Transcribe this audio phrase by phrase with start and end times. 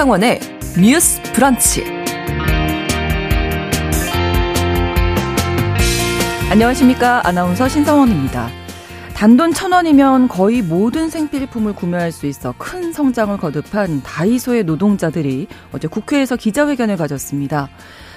[0.00, 0.40] 신성원의
[0.80, 1.84] 뉴스 브런치.
[6.50, 7.20] 안녕하십니까.
[7.26, 8.48] 아나운서 신성원입니다.
[9.14, 15.86] 단돈 천 원이면 거의 모든 생필품을 구매할 수 있어 큰 성장을 거듭한 다이소의 노동자들이 어제
[15.86, 17.68] 국회에서 기자회견을 가졌습니다.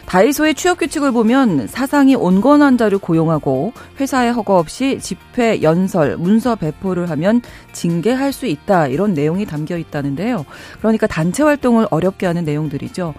[0.05, 7.09] 다이소의 취업 규칙을 보면 사상이 온건한 자를 고용하고 회사의 허가 없이 집회, 연설, 문서 배포를
[7.09, 10.45] 하면 징계할 수 있다 이런 내용이 담겨 있다는데요.
[10.79, 13.13] 그러니까 단체 활동을 어렵게 하는 내용들이죠.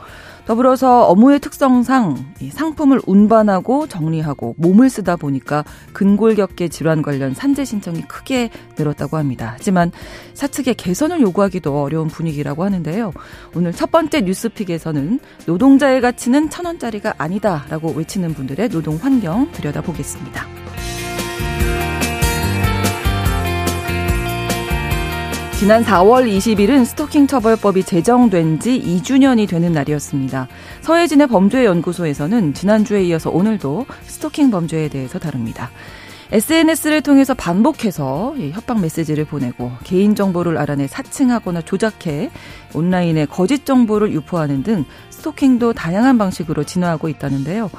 [0.47, 8.51] 더불어서 업무의 특성상 상품을 운반하고 정리하고 몸을 쓰다 보니까 근골격계 질환 관련 산재 신청이 크게
[8.79, 9.53] 늘었다고 합니다.
[9.55, 9.91] 하지만
[10.35, 13.13] 사측의 개선을 요구하기도 어려운 분위기라고 하는데요.
[13.55, 20.47] 오늘 첫 번째 뉴스픽에서는 노동자의 가치는 천 원짜리가 아니다라고 외치는 분들의 노동 환경 들여다보겠습니다.
[25.59, 30.49] 지난 4월 20일은 스토킹 처벌법이 제정된 지 2주년이 되는 날이었습니다.
[30.83, 35.71] 서해진의 범죄연구소에서는 지난주에 이어서 오늘도 스토킹 범죄에 대해서 다룹니다.
[36.33, 42.31] SNS를 통해서 반복해서 협박 메시지를 보내고 개인 정보를 알아내 사칭하거나 조작해
[42.75, 47.71] 온라인에 거짓 정보를 유포하는 등 스토킹도 다양한 방식으로 진화하고 있다는데요.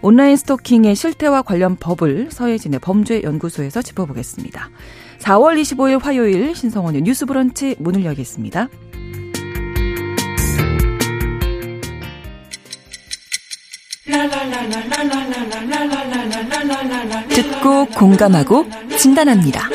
[0.00, 4.70] 온라인 스토킹의 실태와 관련 법을 서해진의 범죄연구소에서 짚어보겠습니다.
[5.20, 8.68] 4월 25일 화요일 신성원의 뉴스 브런치 문을 열겠습니다.
[17.28, 18.66] 듣고 공감하고
[18.98, 19.68] 진단합니다.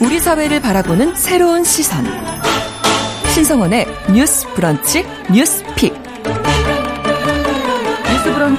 [0.00, 2.04] 우리 사회를 바라보는 새로운 시선.
[3.34, 5.64] 신성원의 뉴스 브런치 뉴스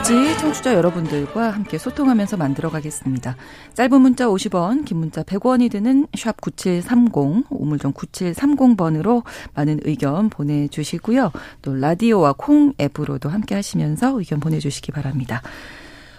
[0.03, 0.13] 픽.
[0.13, 3.35] 브런치 청취자 여러분들과 함께 소통하면서 만들어 가겠습니다.
[3.73, 11.31] 짧은 문자 50원, 긴 문자 100원이 드는 샵 9730, 우물정 9730번으로 많은 의견 보내주시고요.
[11.61, 15.41] 또 라디오와 콩 앱으로도 함께 하시면서 의견 보내주시기 바랍니다.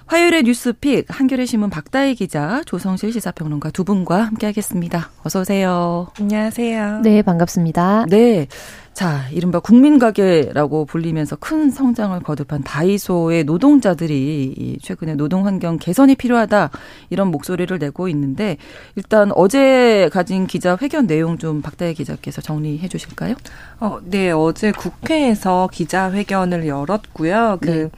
[0.06, 5.11] 화요일의 뉴스픽 한겨레 신문 박다희 기자, 조성실 시사평론가 두 분과 함께하겠습니다.
[5.25, 6.09] 어서 오세요.
[6.19, 7.00] 안녕하세요.
[7.00, 8.06] 네, 반갑습니다.
[8.09, 8.47] 네.
[8.94, 16.71] 자, 이른바 국민가게라고 불리면서 큰 성장을 거듭한 다이소의 노동자들이 최근에 노동 환경 개선이 필요하다
[17.10, 18.56] 이런 목소리를 내고 있는데
[18.94, 23.34] 일단 어제 가진 기자 회견 내용 좀 박다혜 기자께서 정리해 주실까요?
[23.81, 27.59] 어, 네, 어제 국회에서 기자 회견을 열었고요.
[27.61, 27.91] 그 네.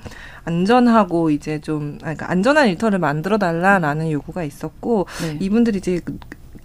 [0.44, 5.36] 안전하고 이제 좀 그러니까 안전한 일터를 만들어 달라라는 요구가 있었고 네.
[5.40, 6.00] 이분들이 이제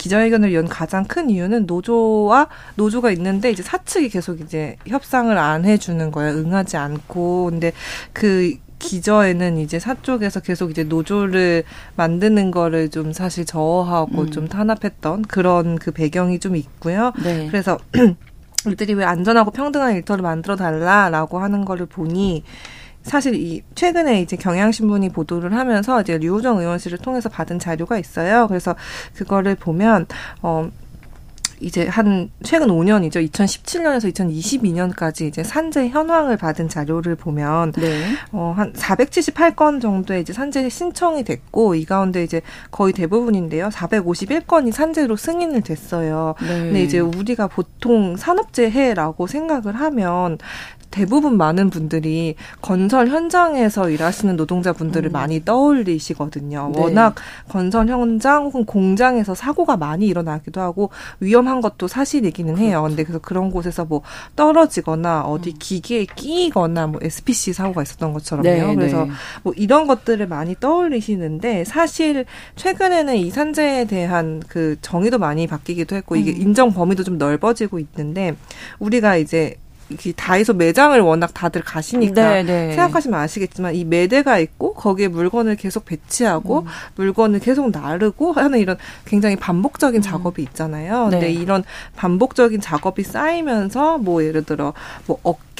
[0.02, 6.10] 기자회견을 연 가장 큰 이유는 노조와 노조가 있는데 이제 사측이 계속 이제 협상을 안 해주는
[6.10, 6.34] 거예요.
[6.40, 7.52] 응하지 않고.
[7.52, 7.72] 근데
[8.12, 11.64] 그 기저에는 이제 사쪽에서 계속 이제 노조를
[11.98, 14.32] 만드는 거를 좀 사실 저하고 음.
[14.32, 17.14] 좀 탄압했던 그런 그 배경이 좀 있고요.
[17.24, 17.48] 네.
[17.52, 17.78] 그래서
[18.66, 22.44] 이들이 왜 안전하고 평등한 일터를 만들어 달라라고 하는 거를 보니
[23.04, 28.48] 사실 이 최근에 이제 경향신문이 보도를 하면서 이제 류호정 의원실을 통해서 받은 자료가 있어요.
[28.48, 28.76] 그래서
[29.16, 30.06] 그거를 보면
[30.42, 30.70] 어
[31.62, 33.28] 이제 한 최근 5년이죠.
[33.30, 38.16] 2017년에서 2022년까지 이제 산재 현황을 받은 자료를 보면 네.
[38.32, 42.42] 어한 478건 정도의 이제 산재 신청이 됐고 이 가운데 이제
[42.72, 43.70] 거의 대부분인데요.
[43.70, 46.34] 451건이 산재로 승인을 됐어요.
[46.42, 46.48] 네.
[46.48, 50.40] 근데 이제 우리가 보통 산업재해라고 생각을 하면
[50.92, 55.12] 대부분 많은 분들이 건설 현장에서 일하시는 노동자분들을 음.
[55.12, 56.72] 많이 떠올리시거든요.
[56.76, 56.82] 네.
[56.82, 57.16] 워낙
[57.48, 60.90] 건설 현장 혹은 공장에서 사고가 많이 일어나기도 하고
[61.22, 62.82] 위험한 것도 사실이기는 해요.
[62.82, 62.88] 그렇죠.
[62.90, 64.02] 근데 그래서 그런 곳에서 뭐
[64.36, 65.56] 떨어지거나 어디 음.
[65.58, 68.44] 기계에 끼거나 뭐 SPC 사고가 있었던 것처럼요.
[68.44, 69.12] 네, 그래서 네.
[69.44, 72.26] 뭐 이런 것들을 많이 떠올리시는데 사실
[72.58, 76.42] 최근에는 이 산재에 대한 그 정의도 많이 바뀌기도 했고 이게 음.
[76.42, 78.36] 인정 범위도 좀 넓어지고 있는데
[78.80, 79.56] 우리가 이제
[80.16, 82.70] 다이소 매장을 워낙 다들 가시니까 네, 네.
[82.74, 86.66] 생각하시면 아시겠지만 이 매대가 있고 거기에 물건을 계속 배치하고 음.
[86.96, 90.02] 물건을 계속 나르고 하는 이런 굉장히 반복적인 음.
[90.02, 91.10] 작업이 있잖아요.
[91.10, 91.34] 근데 네.
[91.34, 91.64] 이런
[91.96, 94.74] 반복적인 작업이 쌓이면서 뭐 예를 들어
[95.06, 95.51] 뭐 어깨,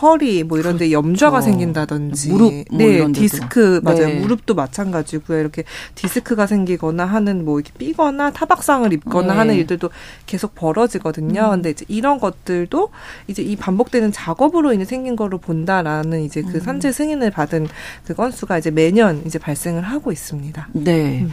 [0.00, 1.50] 허리 뭐 이런 데 염좌가 그렇죠.
[1.50, 4.06] 생긴다든지 무릎 뭐 네, 디스크 맞아요.
[4.06, 4.14] 네.
[4.20, 5.40] 무릎도 마찬가지고요.
[5.40, 5.64] 이렇게
[5.94, 9.38] 디스크가 생기거나 하는 뭐 이렇게 삐거나 타박상을 입거나 네.
[9.38, 9.90] 하는 일들도
[10.24, 11.42] 계속 벌어지거든요.
[11.42, 11.50] 음.
[11.50, 12.90] 근데 이제 이런 것들도
[13.28, 16.60] 이제 이 반, 반복되는 작업으로 인해 생긴 거로 본다라는 이제 그 음.
[16.60, 17.68] 산재 승인을 받은
[18.06, 20.68] 그 건수가 이제 매년 이제 발생을 하고 있습니다.
[20.72, 21.22] 네.
[21.22, 21.30] 음.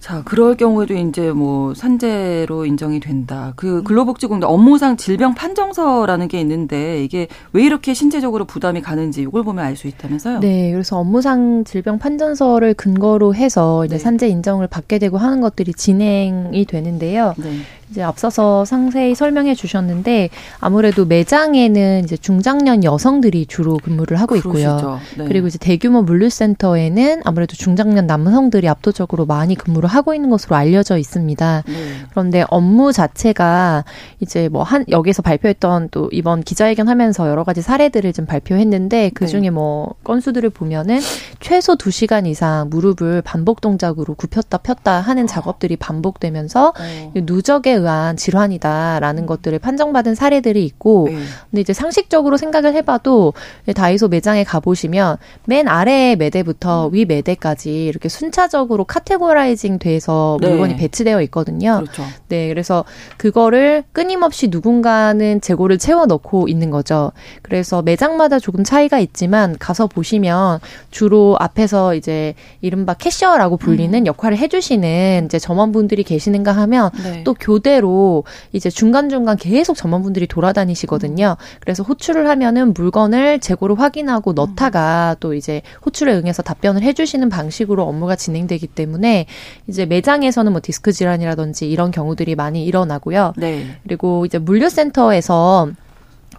[0.00, 3.52] 자, 그럴 경우에도 이제 뭐 산재로 인정이 된다.
[3.54, 3.84] 그 음.
[3.84, 9.76] 근로복지공단 업무상 질병 판정서라는 게 있는데 이게 왜 이렇게 신체적으로 부담이 가는지 이걸 보면 알
[9.76, 10.40] 수 있다면서요?
[10.40, 13.98] 네, 그래서 업무상 질병 판정서를 근거로 해서 이제 네.
[14.02, 17.34] 산재 인정을 받게 되고 하는 것들이 진행이 되는데요.
[17.38, 17.52] 네.
[17.90, 25.00] 이제 앞서서 상세히 설명해 주셨는데 아무래도 매장에는 이제 중장년 여성들이 주로 근무를 하고 있고요.
[25.18, 25.24] 네.
[25.26, 31.64] 그리고 이제 대규모 물류센터에는 아무래도 중장년 남성들이 압도적으로 많이 근무를 하고 있는 것으로 알려져 있습니다.
[31.66, 31.74] 네.
[32.10, 33.84] 그런데 업무 자체가
[34.20, 39.26] 이제 뭐 한 여기서 발표했던 또 이번 기자회견 하면서 여러 가지 사례들을 좀 발표했는데 그
[39.26, 39.50] 중에 네.
[39.50, 41.00] 뭐 건수들을 보면은
[41.40, 47.12] 최소 2시간 이상 무릎을 반복 동작으로 굽혔다 폈다 하는 작업들이 반복되면서 어.
[47.16, 51.16] 누적에 의한 질환이다라는 것들을 판정받은 사례들이 있고 네.
[51.50, 53.32] 근데 이제 상식적으로 생각을 해봐도
[53.74, 55.16] 다이소 매장에 가보시면
[55.46, 56.94] 맨 아래 매대부터 음.
[56.94, 60.48] 위 매대까지 이렇게 순차적으로 categorizing 돼서 네.
[60.48, 61.80] 물건이 배치되어 있거든요.
[61.82, 62.04] 그렇죠.
[62.28, 62.84] 네, 그래서
[63.16, 67.12] 그거를 끊임없이 누군가는 재고를 채워 넣고 있는 거죠.
[67.42, 70.60] 그래서 매장마다 조금 차이가 있지만 가서 보시면
[70.90, 74.06] 주로 앞에서 이제 이른바 캐셔라고 불리는 음.
[74.06, 77.24] 역할을 해주시는 이제 점원분들이 계시는가 하면 네.
[77.24, 81.36] 또 교대 로 이제 중간중간 계속 점원분들이 돌아다니시거든요.
[81.60, 88.16] 그래서 호출을 하면은 물건을 재고를 확인하고 넣다가 또 이제 호출에 응해서 답변을 해주시는 방식으로 업무가
[88.16, 89.26] 진행되기 때문에
[89.68, 93.34] 이제 매장에서는 뭐 디스크 질환이라든지 이런 경우들이 많이 일어나고요.
[93.36, 93.66] 네.
[93.84, 95.68] 그리고 이제 물류센터에서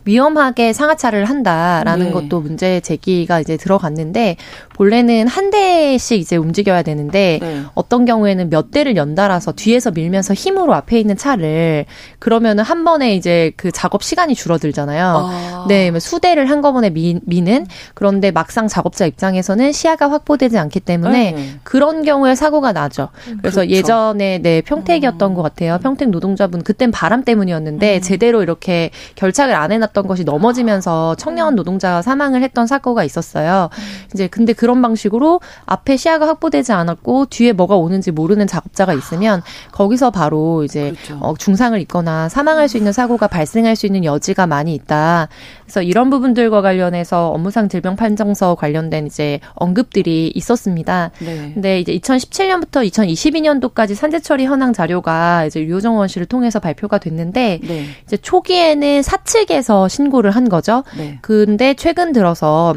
[0.06, 2.12] 위험하게 상하차를 한다라는 네.
[2.12, 4.36] 것도 문제 제기가 이제 들어갔는데
[4.81, 7.62] 본래는 한 대씩 이제 움직여야 되는데 네.
[7.75, 11.86] 어떤 경우에는 몇 대를 연달아서 뒤에서 밀면서 힘으로 앞에 있는 차를
[12.18, 15.06] 그러면은 한 번에 이제 그 작업 시간이 줄어들잖아요.
[15.06, 15.66] 아.
[15.68, 21.50] 네, 뭐 수대를 한꺼번에 미, 미는 그런데 막상 작업자 입장에서는 시야가 확보되지 않기 때문에 네.
[21.62, 23.10] 그런 경우에 사고가 나죠.
[23.39, 23.69] 그래서 그렇죠.
[23.69, 25.36] 예전에 네 평택이었던 음.
[25.36, 25.78] 것 같아요.
[25.83, 28.01] 평택 노동자분 그땐 바람 때문이었는데 음.
[28.01, 29.92] 제대로 이렇게 결착을 안 해놨.
[29.92, 33.69] 있었던 것이 넘어지면서 청년 노동자가 사망을 했던 사고가 있었어요.
[34.13, 39.41] 이제 근데 그런 방식으로 앞에 시야가 확보되지 않았고 뒤에 뭐가 오는지 모르는 작업자가 있으면
[39.71, 41.18] 거기서 바로 이제 그렇죠.
[41.21, 45.27] 어, 중상을 입거나 사망할 수 있는 사고가 발생할 수 있는 여지가 많이 있다.
[45.63, 51.12] 그래서 이런 부분들과 관련해서 업무상 질병 판정서 관련된 이제 언급들이 있었습니다.
[51.19, 51.51] 네.
[51.53, 57.85] 근데 이제 2017년부터 2022년도까지 산재 처리 현황 자료가 이제 유호정 원씨를 통해서 발표가 됐는데 네.
[58.06, 60.83] 이제 초기에는 사측에서 신고를 한 거죠.
[60.97, 61.19] 네.
[61.21, 62.75] 근데 최근 들어서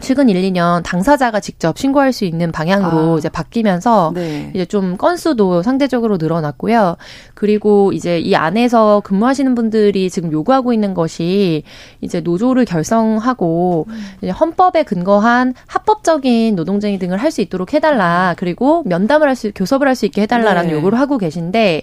[0.00, 3.18] 최근 1, 2년 당사자가 직접 신고할 수 있는 방향으로 아.
[3.18, 4.50] 이제 바뀌면서 네.
[4.54, 6.96] 이제 좀 건수도 상대적으로 늘어났고요.
[7.34, 11.62] 그리고 이제 이 안에서 근무하시는 분들이 지금 요구하고 있는 것이
[12.00, 13.94] 이제 노조를 결성하고 음.
[14.22, 18.34] 이제 헌법에 근거한 합법적인 노동쟁이 등을 할 수 있도록 해달라.
[18.38, 20.76] 그리고 면담을 할 수, 교섭을 할 수 있게 해달라라는 네.
[20.76, 21.82] 요구를 하고 계신데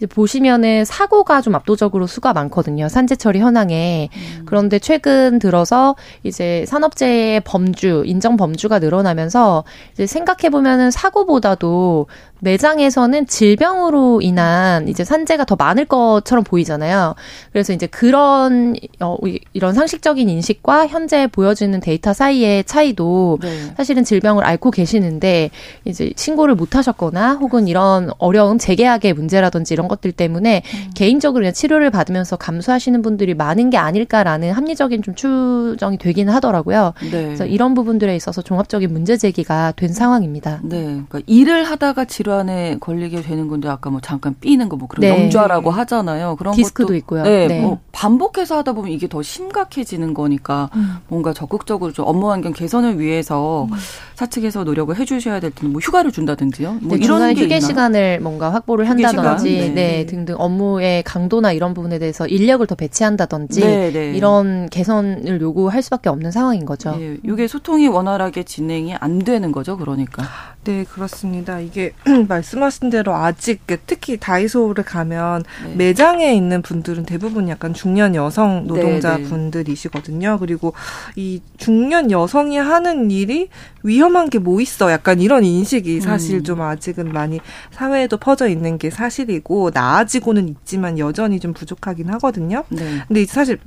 [0.00, 2.88] 이제 보시면은 사고가 좀 압도적으로 수가 많거든요.
[2.88, 4.08] 산재 처리 현황에.
[4.10, 4.42] 음.
[4.46, 12.06] 그런데 최근 들어서 이제 산업재해 범주, 인정 범주가 늘어나면서 이제 생각해 보면은 사고보다도
[12.40, 17.14] 매장에서는 질병으로 인한 이제 산재가 더 많을 것처럼 보이잖아요.
[17.52, 19.16] 그래서 이제 그런 어,
[19.52, 23.72] 이런 상식적인 인식과 현재 보여지는 데이터 사이의 차이도 네.
[23.76, 25.50] 사실은 질병을 앓고 계시는데
[25.84, 30.90] 이제 신고를 못 하셨거나 혹은 이런 어려운 재계약의 문제라든지 이런 것들 때문에 음.
[30.94, 36.94] 개인적으로 그냥 치료를 받으면서 감수하시는 분들이 많은 게 아닐까라는 합리적인 좀 추정이 되기는 하더라고요.
[37.02, 37.10] 네.
[37.10, 40.60] 그래서 이런 부분들에 있어서 종합적인 문제 제기가 된 상황입니다.
[40.62, 41.02] 네.
[41.08, 45.00] 그러니까 일을 하다가 치료 질환에 걸리게 되는 건데 아까 뭐 잠깐 삐는 거 뭐 그런
[45.02, 45.24] 네.
[45.24, 46.36] 염좌라고 하잖아요.
[46.36, 47.22] 그런 디스크도 것도 있고요.
[47.24, 47.60] 네, 네.
[47.60, 50.96] 뭐 반복해서 하다 보면 이게 더 심각해지는 거니까 음.
[51.08, 53.76] 뭔가 적극적으로 좀 업무 환경 개선을 위해서 음.
[54.14, 56.78] 사측에서 노력을 해주셔야 될 텐데 뭐 휴가를 준다든지요.
[56.80, 57.60] 뭐 네, 이런 휴게 있나?
[57.60, 59.68] 시간을 뭔가 확보를 한다든지 네.
[59.68, 60.06] 네.
[60.06, 64.12] 등등 업무의 강도나 이런 부분에 대해서 인력을 더 배치한다든지 네, 네.
[64.16, 66.96] 이런 개선을 요구할 수밖에 없는 상황인 거죠.
[66.96, 69.76] 네, 이게 소통이 원활하게 진행이 안 되는 거죠.
[69.76, 70.22] 그러니까.
[70.64, 71.58] 네, 그렇습니다.
[71.58, 71.94] 이게
[72.28, 75.74] 말씀하신 대로 아직 그 특히 다이소를 가면 네.
[75.74, 79.28] 매장에 있는 분들은 대부분 약간 중년 여성 노동자 네, 네.
[79.30, 80.38] 분들이시거든요.
[80.38, 80.74] 그리고
[81.16, 83.48] 이 중년 여성이 하는 일이
[83.82, 84.90] 위험한 게 뭐 있어?
[84.90, 86.44] 약간 이런 인식이 사실 음.
[86.44, 87.40] 좀 아직은 많이
[87.72, 92.64] 사회에도 퍼져 있는 게 사실이고 나아지고는 있지만 여전히 좀 부족하긴 하거든요.
[92.68, 93.02] 네.
[93.08, 93.58] 근데 사실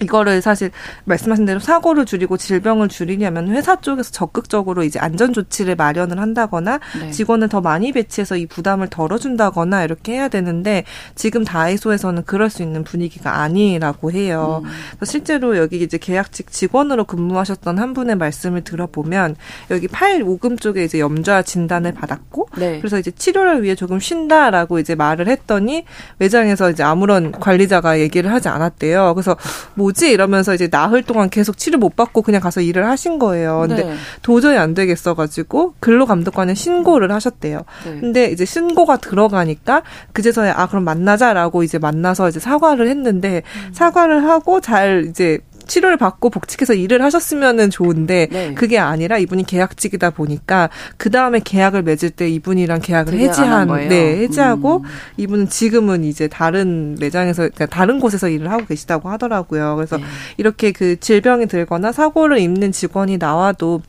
[0.00, 0.70] 이거를 사실
[1.04, 7.10] 말씀하신 대로 사고를 줄이고 질병을 줄이려면 회사 쪽에서 적극적으로 이제 안전 조치를 마련을 한다거나 네.
[7.10, 10.84] 직원을 더 많이 배치해서 이 부담을 덜어준다거나 이렇게 해야 되는데
[11.14, 14.62] 지금 다이소에서는 그럴 수 있는 분위기가 아니라고 해요.
[14.64, 15.04] 음.
[15.04, 19.36] 실제로 여기 이제 계약직 직원으로 근무하셨던 한 분의 말씀을 들어보면
[19.70, 22.78] 여기 팔 오금 쪽에 이제 염좌 진단을 받았고 네.
[22.80, 25.84] 그래서 이제 치료를 위해 조금 쉰다라고 이제 말을 했더니
[26.18, 29.14] 매장에서 이제 아무런 관리자가 얘기를 하지 않았대요.
[29.14, 29.36] 그래서
[29.74, 33.66] 뭐 뭐지 이러면서 이제 나흘 동안 계속 치료 못 받고 그냥 가서 일을 하신 거예요.
[33.68, 33.94] 근데 네.
[34.22, 37.62] 도저히 안 되겠어 가지고 근로감독관에 신고를 하셨대요.
[37.84, 38.00] 네.
[38.00, 43.72] 근데 이제 신고가 들어가니까 그제서야 아 그럼 만나자라고 이제 만나서 이제 사과를 했는데 음.
[43.72, 48.54] 사과를 하고 잘 이제 치료를 받고 복직해서 일을 하셨으면은 좋은데 네.
[48.54, 54.78] 그게 아니라 이분이 계약직이다 보니까 그 다음에 계약을 맺을 때 이분이랑 계약을 해지한 네 해지하고
[54.78, 54.82] 음.
[55.16, 59.76] 이분은 지금은 이제 다른 매장에서 그러니까 다른 곳에서 일을 하고 계시다고 하더라고요.
[59.76, 60.04] 그래서 네.
[60.36, 63.82] 이렇게 그 질병이 들거나 사고를 입는 직원이 나와도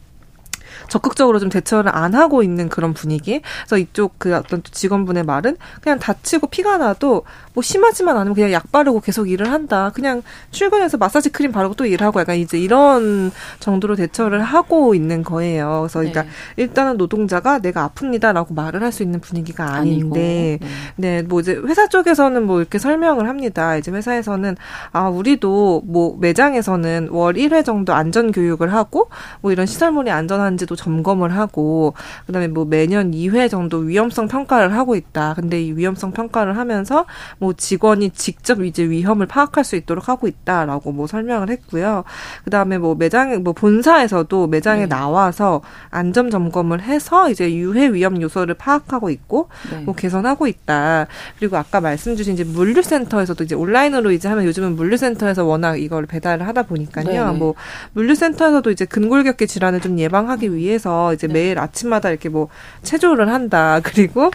[0.90, 3.42] 적극적으로 좀 대처를 안 하고 있는 그런 분위기.
[3.62, 8.72] 그래서 이쪽 그 어떤 직원분의 말은 그냥 다치고 피가 나도 뭐 심하지만 않으면 그냥 약
[8.72, 9.92] 바르고 계속 일을 한다.
[9.94, 15.82] 그냥 출근해서 마사지 크림 바르고 또 일하고 약간 이제 이런 정도로 대처를 하고 있는 거예요.
[15.82, 16.30] 그래서 그러니까 네.
[16.58, 20.68] 일단은 노동자가 내가 아픕니다라고 말을 할 수 있는 분위기가 아닌데, 네.
[20.96, 23.76] 네, 뭐 이제 회사 쪽에서는 뭐 이렇게 설명을 합니다.
[23.76, 24.56] 이제 회사에서는
[24.92, 29.10] 아 우리도 뭐 매장에서는 월 1회 정도 안전 교육을 하고
[29.42, 31.96] 뭐 이런 시설물이 안전한지 도 점검을 하고
[32.28, 35.34] 그다음에 뭐 매년 2회 정도 위험성 평가를 하고 있다.
[35.34, 37.06] 근데 이 위험성 평가를 하면서
[37.40, 42.04] 뭐 직원이 직접 이제 위험을 파악할 수 있도록 하고 있다라고 뭐 설명을 했고요.
[42.44, 44.88] 그다음에 뭐 매장 뭐 본사에서도 매장에 네.
[44.88, 49.80] 나와서 안전 점검을 해서 이제 유해 위험 요소를 파악하고 있고 네.
[49.80, 51.08] 뭐 개선하고 있다.
[51.40, 56.46] 그리고 아까 말씀 주신 이제 물류센터에서도 이제 온라인으로 이제 하면 요즘은 물류센터에서 워낙 이걸 배달을
[56.46, 57.32] 하다 보니까요.
[57.32, 57.38] 네.
[57.38, 57.56] 뭐
[57.94, 61.34] 물류센터에서도 이제 근골격계 질환을 좀 예방하기 위해 서 이제 네.
[61.34, 62.50] 매일 아침마다 이렇게 뭐
[62.84, 63.80] 체조를 한다.
[63.84, 64.32] 그리고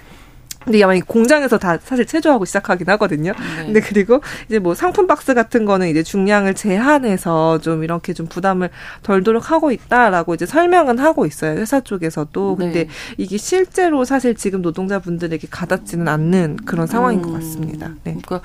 [0.65, 3.33] 근데 아마 공장에서 다 사실 체조하고 시작하긴 하거든요.
[3.33, 3.65] 네.
[3.65, 8.71] 근데 그리고 이제 뭐 상품 박스 같은 거는 이제 중량을 제한해서 좀 이렇게 좀 부담을
[9.03, 11.59] 덜도록 하고 있다라고 이제 설명은 하고 있어요.
[11.59, 12.57] 회사 쪽에서도.
[12.59, 12.65] 네.
[12.65, 12.89] 근데
[13.19, 17.23] 이게 실제로 사실 지금 노동자분들에게 가닿지는 않는 그런 상황인 음.
[17.25, 17.89] 것 같습니다.
[18.05, 18.17] 네.
[18.23, 18.41] 그러니까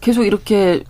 [0.00, 0.82] 계속 이렇게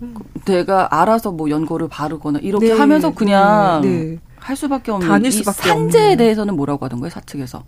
[0.46, 2.72] 내가 알아서 뭐 연고를 바르거나 이렇게 네.
[2.72, 4.18] 하면서 그냥 네.
[4.42, 6.16] 할 수밖에 없는 다닐 수밖에 산재에 없는.
[6.16, 7.62] 대해서는 뭐라고 하던 거예요 사측에서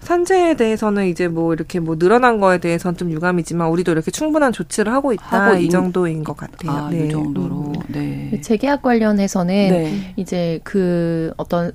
[0.00, 4.92] 산재에 대해서는 이제 뭐 이렇게 뭐 늘어난 거에 대해서는 좀 유감이지만 우리도 이렇게 충분한 조치를
[4.92, 6.70] 하고 있다 하고 이 정도인 것 같아요.
[6.70, 7.06] 아, 네.
[7.06, 7.72] 이 정도로.
[7.88, 8.40] 네.
[8.40, 10.14] 재계약 관련해서는 네.
[10.16, 11.72] 이제 그 어떤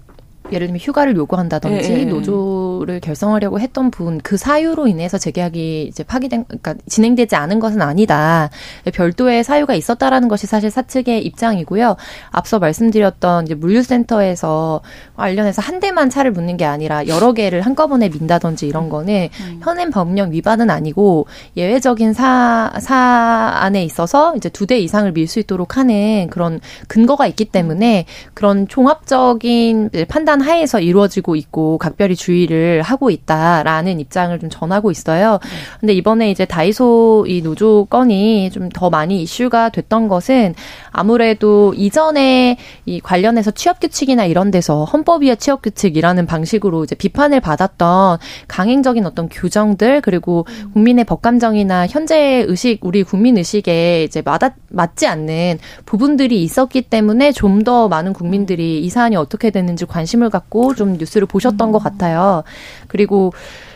[0.52, 6.46] 예를 들면 휴가를 요구한다든지 네, 노조를 결성하려고 했던 분 그 사유로 인해서 재계약이 이제 파기된
[6.46, 8.50] 그러니까 진행되지 않은 것은 아니다.
[8.94, 11.96] 별도의 사유가 있었다라는 것이 사실 사측의 입장이고요.
[12.32, 14.82] 앞서 말씀드렸던 이제 물류센터에서
[15.16, 19.60] 관련해서 한 대만 차를 묻는 게 아니라 여러 개를 한꺼번에 민다든지 이런 거는 음.
[19.64, 21.28] 현행 법령 위반은 아니고
[21.58, 27.46] 예외적인 사 사안에 있어서 이제 두 대 이상을 밀 수 있도록 하는 그런 근거가 있기
[27.46, 35.40] 때문에 그런 종합적인 판단 하에서 이루어지고 있고 각별히 주의를 하고 있다라는 입장을 좀 전하고 있어요.
[35.80, 40.56] 근데 이번에 이제 다이소 이 노조 건이 좀 더 많이 이슈가 됐던 것은
[40.92, 47.42] 아무래도 이전에 이 관련해서 취업 규칙이나 이런 데서 헌법 위의 취업 규칙이라는 방식으로 이제 비판을
[47.42, 48.18] 받았던
[48.48, 55.60] 강행적인 어떤 규정들 그리고 국민의 법감정이나 현재 의식 우리 국민 의식에 이제 맞아, 맞지 않는
[55.86, 61.28] 부분들이 있었기 때문에 좀 더 많은 국민들이 이 사안이 어떻게 됐는지 관심을 갖고 좀 뉴스를
[61.28, 61.72] 보셨던 음.
[61.72, 62.44] 것 같아요.
[62.88, 63.32] 그리고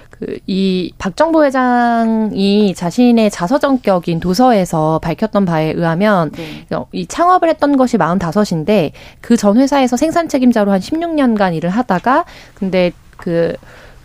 [0.09, 6.65] 그, 이 박정보 회장이 자신의 자서전격인 도서에서 밝혔던 바에 의하면 네.
[6.73, 12.23] 어, 이 창업을 했던 것이 45인데 그 전 회사에서 생산 책임자로 한 16년간 일을 하다가
[12.53, 13.55] 근데 그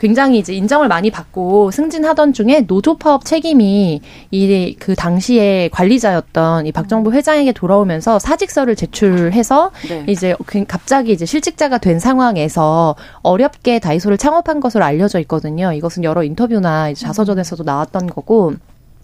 [0.00, 4.00] 굉장히 이제 인정을 많이 받고 승진하던 중에 노조 파업 책임이
[4.33, 4.40] 이
[4.78, 10.04] 그 당시에 관리자였던 이 박정부 회장에게 돌아오면서 사직서를 제출해서 네.
[10.09, 15.73] 이제 그 갑자기 이제 실직자가 된 상황에서 어렵게 다이소를 창업한 것으로 알려져 있거든요.
[15.73, 18.54] 이것은 여러 인터뷰나 자서전에서도 나왔던 거고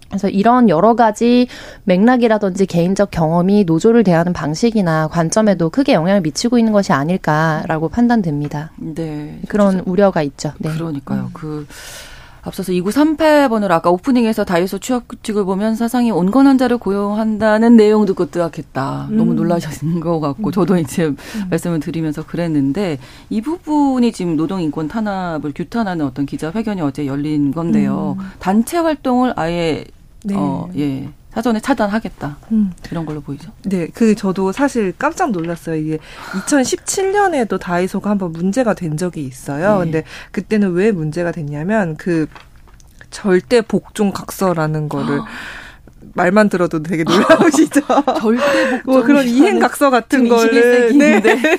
[0.09, 1.47] 그래서 이런 여러 가지
[1.83, 8.71] 맥락이라든지 개인적 경험이 노조를 대하는 방식이나 관점에도 크게 영향을 미치고 있는 것이 아닐까라고 판단됩니다.
[8.77, 9.39] 네.
[9.47, 9.83] 그런 진짜.
[9.85, 10.53] 우려가 있죠.
[10.59, 10.69] 네.
[10.69, 11.23] 그러니까요.
[11.23, 11.29] 음.
[11.33, 11.67] 그
[12.47, 19.07] 앞서서 2938번으로 아까 오프닝에서 다이소 취업 규칙을 보면 사상이 온건한 자를 고용한다는 내용 듣고 뜨악했다.
[19.11, 19.17] 음.
[19.17, 21.17] 너무 놀라셨는 것 같고 저도 이제 음.
[21.49, 22.99] 말씀을 드리면서 그랬는데
[23.29, 28.15] 이 부분이 지금 노동인권 탄압을 규탄하는 어떤 기자회견이 어제 열린 건데요.
[28.17, 28.25] 음.
[28.39, 29.83] 단체 활동을 아예
[30.27, 30.35] 네.
[30.37, 31.09] 어, 예.
[31.31, 32.37] 사전에 차단하겠다.
[32.51, 32.71] 음.
[32.91, 33.51] 이런 걸로 보이죠.
[33.63, 35.75] 네, 그 저도 사실 깜짝 놀랐어요.
[35.75, 35.99] 이게
[36.31, 39.77] 2017년에도 다이소가 한번 문제가 된 적이 있어요.
[39.79, 39.83] 네.
[39.83, 42.27] 근데 그때는 왜 문제가 됐냐면 그
[43.11, 45.21] 절대 복종 각서라는 거를
[46.15, 47.81] 말만 들어도 되게 놀라우시죠.
[48.19, 48.81] 절대 복종.
[48.91, 51.53] 뭐 그런 이행 각서 같은 거를 네, 네.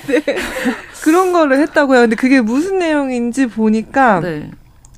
[1.03, 2.01] 그런 거를 했다고요.
[2.01, 4.51] 근데 그게 무슨 내용인지 보니까 네.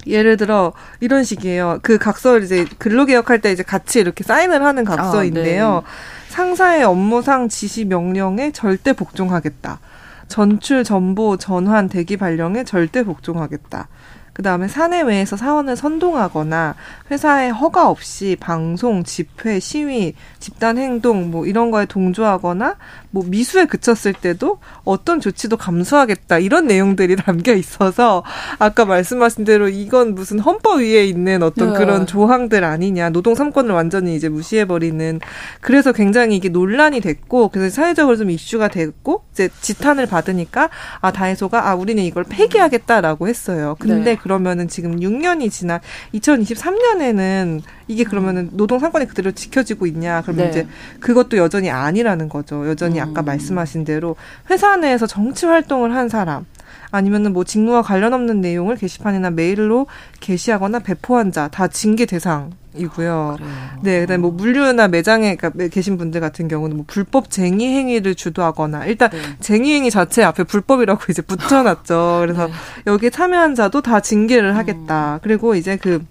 [0.08, 1.79] 예를 들어 이런 식이에요.
[1.81, 5.67] 그 각서를 이제 근로개혁할 때 이제 같이 이렇게 사인을 하는 각서인데요.
[5.67, 5.86] 아, 네.
[6.29, 9.79] 상사의 업무상 지시 명령에 절대 복종하겠다.
[10.27, 13.89] 전출, 전보, 전환, 대기 발령에 절대 복종하겠다.
[14.34, 16.76] 그 다음에 사내외에서 사원을 선동하거나
[17.12, 22.78] 회사에 허가 없이 방송, 집회, 시위, 집단 행동 뭐 이런 거에 동조하거나
[23.10, 28.24] 뭐 미수에 그쳤을 때도 어떤 조치도 감수하겠다 이런 내용들이 담겨 있어서
[28.58, 31.80] 아까 말씀하신 대로 이건 무슨 헌법 위에 있는 어떤 네.
[31.80, 35.20] 그런 조항들 아니냐 노동 삼권을 완전히 이제 무시해 버리는
[35.60, 40.70] 그래서 굉장히 이게 논란이 됐고 그래서 사회적으로 좀 이슈가 됐고 이제 지탄을 받으니까
[41.02, 43.76] 아 다이소가 아 우리는 이걸 폐기하겠다라고 했어요.
[43.78, 44.21] 근데 네.
[44.22, 45.80] 그러면은 지금 6년이 지난
[46.13, 50.22] 2023년에는 이게 그러면은 노동 상권이 그대로 지켜지고 있냐?
[50.22, 50.50] 그러면 네.
[50.50, 50.68] 이제
[51.00, 52.68] 그것도 여전히 아니라는 거죠.
[52.68, 53.10] 여전히 음.
[53.10, 54.16] 아까 말씀하신 대로
[54.50, 56.46] 회사 내에서 정치 활동을 한 사람
[56.92, 59.88] 아니면은 뭐 직무와 관련 없는 내용을 게시판이나 메일로
[60.20, 63.38] 게시하거나 배포한 자 다 징계 대상 이고요.
[63.42, 65.38] 아, 네, 그다음에 뭐 물류나 매장에
[65.72, 69.18] 계신 분들 같은 경우는 뭐 불법 쟁의 행위를 주도하거나 일단 네.
[69.40, 72.20] 쟁의 행위 자체 앞에 불법이라고 이제 붙여놨죠.
[72.22, 72.54] 그래서 네.
[72.88, 75.16] 여기에 참여한 자도 다 징계를 하겠다.
[75.16, 75.20] 음.
[75.22, 76.06] 그리고 이제 그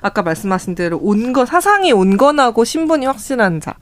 [0.00, 3.74] 아까 말씀하신 대로 온거 사상이 온건하고 신분이 확실한 자.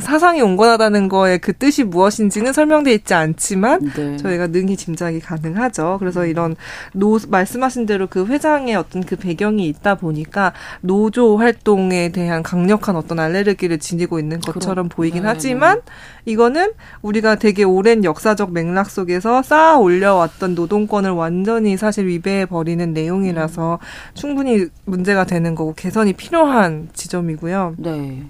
[0.00, 4.16] 사상이 온건하다는 거에 그 뜻이 무엇인지는 설명돼 있지 않지만 네.
[4.16, 5.96] 저희가 능히 짐작이 가능하죠.
[5.98, 6.28] 그래서 음.
[6.28, 6.56] 이런
[6.94, 13.20] 노 말씀하신 대로 그 회장의 어떤 그 배경이 있다 보니까 노조 활동에 대한 강력한 어떤
[13.20, 14.88] 알레르기를 지니고 있는 것처럼 그럼.
[14.88, 15.28] 보이긴 네.
[15.28, 15.82] 하지만
[16.24, 23.78] 이거는 우리가 되게 오랜 역사적 맥락 속에서 쌓아 올려왔던 노동권을 완전히 사실 위배해 버리는 내용이라서
[23.80, 24.14] 음.
[24.14, 27.74] 충분히 문제가 되는 거고 개선이 필요한 지점이고요.
[27.78, 28.24] 네.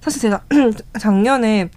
[0.00, 0.42] 사실 제가
[0.98, 1.70] 작년에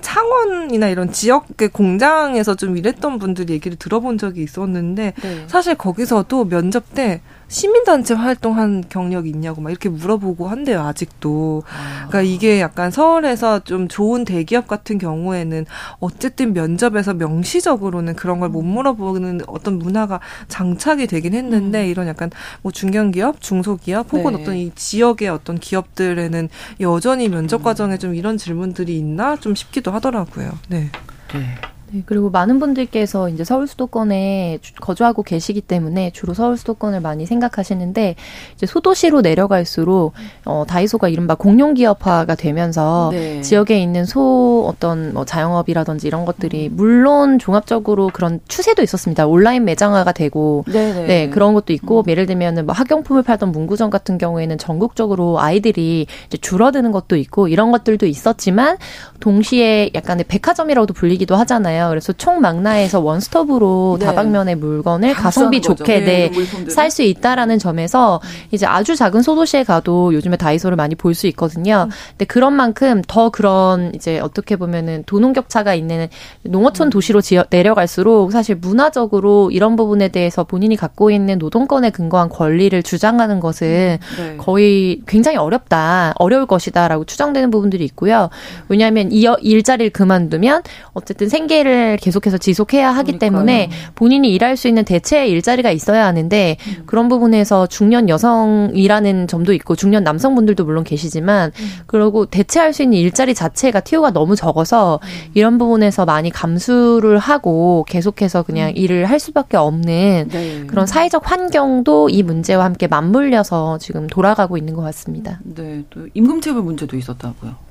[0.00, 5.44] 창원이나 이런 지역 공장에서 좀 일했던 분들 얘기를 들어본 적이 있었는데 네.
[5.48, 11.62] 사실 거기서도 면접 때 시민단체 활동한 경력이 있냐고 막 이렇게 물어보고 한대요, 아직도.
[11.68, 12.08] 아.
[12.08, 15.64] 그러니까 이게 약간 서울에서 좀 좋은 대기업 같은 경우에는
[16.00, 21.90] 어쨌든 면접에서 명시적으로는 그런 걸 못 물어보는 어떤 문화가 장착이 되긴 했는데 음.
[21.90, 22.30] 이런 약간
[22.62, 24.40] 뭐 중견기업, 중소기업 혹은 네.
[24.42, 26.48] 어떤 이 지역의 어떤 기업들에는
[26.80, 27.62] 여전히 면접 음.
[27.64, 30.52] 과정에 좀 이런 질문들이 있나 좀 싶기도 하더라고요.
[30.68, 30.90] 네.
[31.34, 31.54] 네.
[31.90, 38.14] 네, 그리고 많은 분들께서 이제 서울 수도권에 거주하고 계시기 때문에 주로 서울 수도권을 많이 생각하시는데
[38.54, 40.12] 이제 소도시로 내려갈수록
[40.44, 43.40] 어 다이소가 이른바 공룡 기업화가 되면서 네.
[43.40, 46.76] 지역에 있는 소 어떤 뭐 자영업이라든지 이런 것들이 음.
[46.76, 49.26] 물론 종합적으로 그런 추세도 있었습니다.
[49.26, 50.92] 온라인 매장화가 되고 네네.
[50.92, 51.06] 네.
[51.06, 52.10] 네 그런 것도 있고 음.
[52.10, 57.72] 예를 들면은 뭐 학용품을 팔던 문구점 같은 경우에는 전국적으로 아이들이 이제 줄어드는 것도 있고 이런
[57.72, 58.76] 것들도 있었지만
[59.20, 61.77] 동시에 약간의 백화점이라고도 불리기도 하잖아요.
[61.88, 64.06] 그래서 총망라에서 원스톱으로 네.
[64.06, 66.30] 다방면의 물건을 가성비 좋게 네, 네
[66.68, 71.86] 살 수 있다라는 점에서 이제 아주 작은 소도시에 가도 요즘에 다이소를 많이 볼 수 있거든요.
[71.88, 71.90] 음.
[72.10, 76.08] 근데 그런 만큼 더 그런 이제 어떻게 보면은 도농 격차가 있는
[76.42, 76.90] 농어촌 음.
[76.90, 83.40] 도시로 지어 내려갈수록 사실 문화적으로 이런 부분에 대해서 본인이 갖고 있는 노동권에 근거한 권리를 주장하는
[83.40, 84.16] 것은 음.
[84.16, 84.36] 네.
[84.38, 88.30] 거의 굉장히 어렵다, 어려울 것이다라고 추정되는 부분들이 있고요.
[88.68, 90.62] 왜냐하면 이 일자리를 그만두면
[90.94, 91.67] 어쨌든 생계를
[92.00, 93.18] 계속해서 지속해야 하기 그러니까요.
[93.18, 96.82] 때문에 본인이 일할 수 있는 대체의 일자리가 있어야 하는데 음.
[96.86, 101.68] 그런 부분에서 중년 여성이라는 점도 있고 중년 남성분들도 물론 계시지만 음.
[101.86, 105.30] 그리고 대체할 수 있는 일자리 자체가 티오가 너무 적어서 음.
[105.34, 108.76] 이런 부분에서 많이 감수를 하고 계속해서 그냥 음.
[108.76, 110.64] 일을 할 수밖에 없는 네.
[110.66, 115.40] 그런 사회적 환경도 이 문제와 함께 맞물려서 지금 돌아가고 있는 것 같습니다.
[115.42, 117.67] 네, 또 임금 체불 문제도 있었다고요.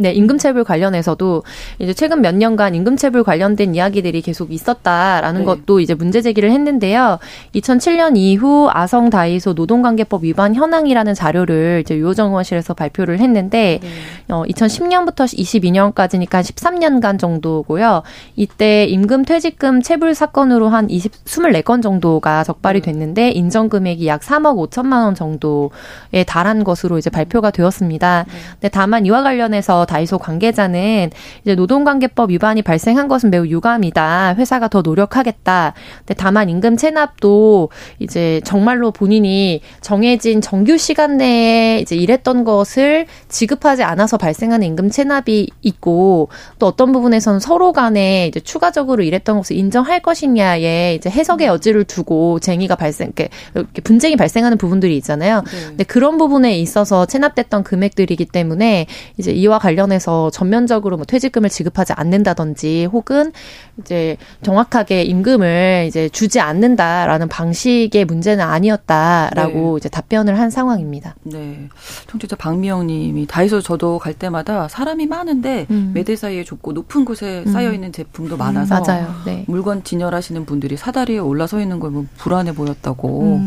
[0.00, 1.42] 네, 임금체불 관련해서도
[1.78, 5.44] 이제 최근 몇 년간 임금체불 관련된 이야기들이 계속 있었다라는 네.
[5.44, 7.18] 것도 이제 문제 제기를 했는데요.
[7.54, 13.88] 2007년 이후 아성 다이소 노동관계법 위반 현황이라는 자료를 이제 유호정원실에서 발표를 했는데 네.
[14.28, 18.02] 어, 2010년부터 22년까지니까 13년간 정도고요.
[18.36, 22.90] 이때 임금 퇴직금 체불 사건으로 한 20, 24건 정도가 적발이 네.
[22.90, 28.24] 됐는데 인정 금액이 약 3억 5천만 원 정도에 달한 것으로 이제 발표가 되었습니다.
[28.26, 28.32] 네.
[28.52, 31.10] 근데 다만 이와 관련해서 다이소 관계자는
[31.42, 34.36] 이제 노동관계법 위반이 발생한 것은 매우 유감이다.
[34.38, 35.74] 회사가 더 노력하겠다.
[35.98, 43.82] 근데 다만 임금 체납도 이제 정말로 본인이 정해진 정규 시간 내에 이제 일했던 것을 지급하지
[43.82, 46.28] 않아서 발생하는 임금 체납이 있고
[46.60, 52.38] 또 어떤 부분에서는 서로 간에 이제 추가적으로 일했던 것을 인정할 것이냐에 이제 해석의 여지를 두고
[52.38, 53.12] 쟁의가 발생,
[53.54, 55.42] 이렇게 분쟁이 발생하는 부분들이 있잖아요.
[55.42, 55.66] 네.
[55.66, 61.94] 근데 그런 부분에 있어서 체납됐던 금액들이기 때문에 이제 이와 관련 관련해서 전면적으로 뭐 퇴직금을 지급하지
[61.94, 63.32] 않는다든지 혹은
[63.78, 69.76] 이제 정확하게 임금을 이제 주지 않는다라는 방식의 문제는 아니었다라고 네.
[69.78, 71.14] 이제 답변을 한 상황입니다.
[71.22, 71.68] 네.
[72.08, 75.92] 청취자 박미영 님이 다이소 저도 갈 때마다 사람이 많은데 음.
[75.94, 77.52] 매대 사이에 좁고 높은 곳에 음.
[77.52, 79.14] 쌓여 있는 제품도 많아서 음, 맞아요.
[79.24, 79.44] 네.
[79.48, 83.40] 물건 진열하시는 분들이 사다리에 올라서 있는 걸 보면 불안해 보였다고.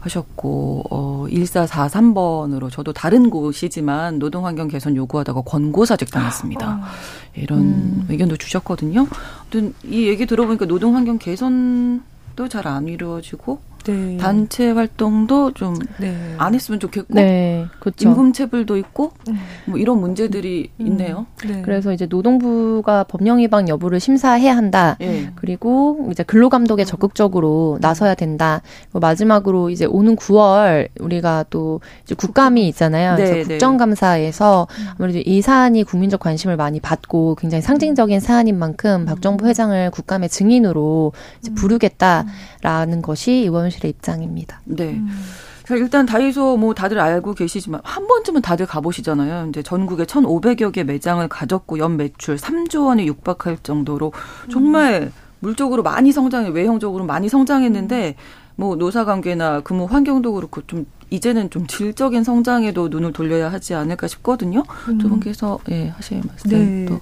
[0.00, 0.04] 음.
[0.04, 6.66] 하셨고 어 1443번으로 저도 다른 곳이지만 노동 환경 개선 요구하다가 권고사직 당했습니다.
[6.66, 6.82] 아.
[7.34, 8.06] 이런 음.
[8.08, 9.06] 의견도 주셨거든요.
[9.40, 14.16] 아무튼 이 얘기 들어보니까 노동 환경 개선도 잘 안 이루어지고 네.
[14.18, 16.36] 단체 활동도 좀안 네.
[16.52, 17.66] 했으면 좋겠고 네.
[17.80, 18.08] 그렇죠.
[18.08, 19.38] 임금 체불도 있고 음.
[19.66, 20.86] 뭐 이런 문제들이 음.
[20.86, 21.26] 있네요.
[21.46, 21.62] 네.
[21.62, 24.96] 그래서 이제 노동부가 법령 위반 여부를 심사해야 한다.
[25.00, 25.30] 예.
[25.36, 28.62] 그리고 이제 근로감독에 적극적으로 나서야 된다.
[28.92, 33.16] 마지막으로 이제 오는 9월 우리가 또 이제 국감이 있잖아요.
[33.16, 33.48] 그래서 네, 네.
[33.48, 34.66] 국정감사에서
[34.96, 41.12] 아무래도 이 사안이 국민적 관심을 많이 받고 굉장히 상징적인 사안인 만큼 박정부 회장을 국감의 증인으로
[41.40, 44.60] 이제 부르겠다라는 것이 의원 사무실의 입장입니다.
[44.64, 44.90] 네.
[44.90, 45.08] 음.
[45.70, 49.48] 일단 다이소 뭐 다들 알고 계시지만 한 번쯤은 다들 가보시잖아요.
[49.48, 54.12] 이제 전국에 1,500여 개 매장을 가졌고 연 매출 3조 원에 육박할 정도로
[54.50, 55.12] 정말 음.
[55.38, 58.16] 물적으로 많이 성장해 외형적으로 많이 성장했는데
[58.56, 64.08] 뭐 노사 관계나 근무 환경도 그렇고 좀 이제는 좀 질적인 성장에도 눈을 돌려야 하지 않을까
[64.08, 64.64] 싶거든요.
[64.88, 64.98] 음.
[64.98, 66.86] 두 분께서 예 하실 말씀 네.
[66.86, 67.00] 또.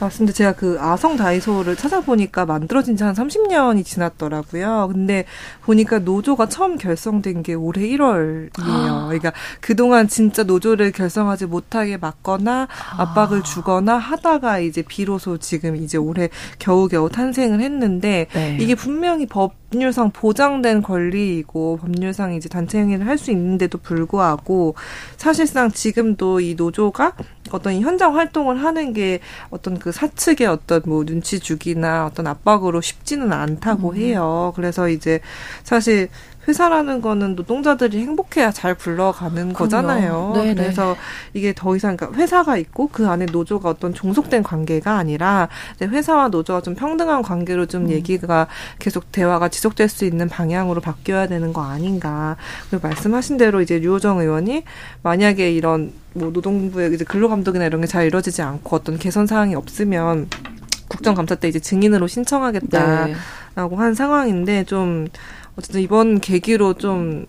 [0.00, 0.34] 맞습니다.
[0.34, 4.88] 제가 그 아성 다이소를 찾아보니까 만들어진 지 한 30년이 지났더라고요.
[4.92, 5.24] 근데
[5.62, 8.50] 보니까 노조가 처음 결성된 게 올해 1월이에요.
[8.60, 9.04] 아.
[9.08, 13.42] 그러니까 그동안 진짜 노조를 결성하지 못하게 막거나 압박을 아.
[13.42, 18.56] 주거나 하다가 이제 비로소 지금 이제 올해 겨우겨우 탄생을 했는데 네.
[18.60, 24.74] 이게 분명히 법 법률상 보장된 권리이고 법률상 이제 단체 행위를 할 수 있는데도 불구하고
[25.16, 27.12] 사실상 지금도 이 노조가
[27.52, 33.32] 어떤 현장 활동을 하는 게 어떤 그 사측의 어떤 뭐 눈치 주기나 어떤 압박으로 쉽지는
[33.32, 33.96] 않다고 음.
[33.96, 34.52] 해요.
[34.56, 35.20] 그래서 이제
[35.62, 36.08] 사실
[36.46, 40.32] 회사라는 거는 노동자들이 행복해야 잘 굴러가는 거잖아요.
[40.34, 40.54] 네네.
[40.54, 40.96] 그래서
[41.32, 45.48] 이게 더 이상 그러니까 회사가 있고 그 안에 노조가 어떤 종속된 관계가 아니라
[45.80, 47.90] 회사와 노조가 좀 평등한 관계로 좀 음.
[47.90, 52.36] 얘기가 계속 대화가 지속될 수 있는 방향으로 바뀌어야 되는 거 아닌가.
[52.68, 54.64] 그리고 말씀하신 대로 이제 류호정 의원이
[55.02, 60.28] 만약에 이런 뭐 노동부의 이제 근로감독이나 이런 게 잘 이루어지지 않고 어떤 개선 사항이 없으면
[60.88, 63.76] 국정감사 때 이제 증인으로 신청하겠다라고 네.
[63.76, 65.06] 한 상황인데 좀
[65.56, 67.26] 어쨌든 이번 계기로 좀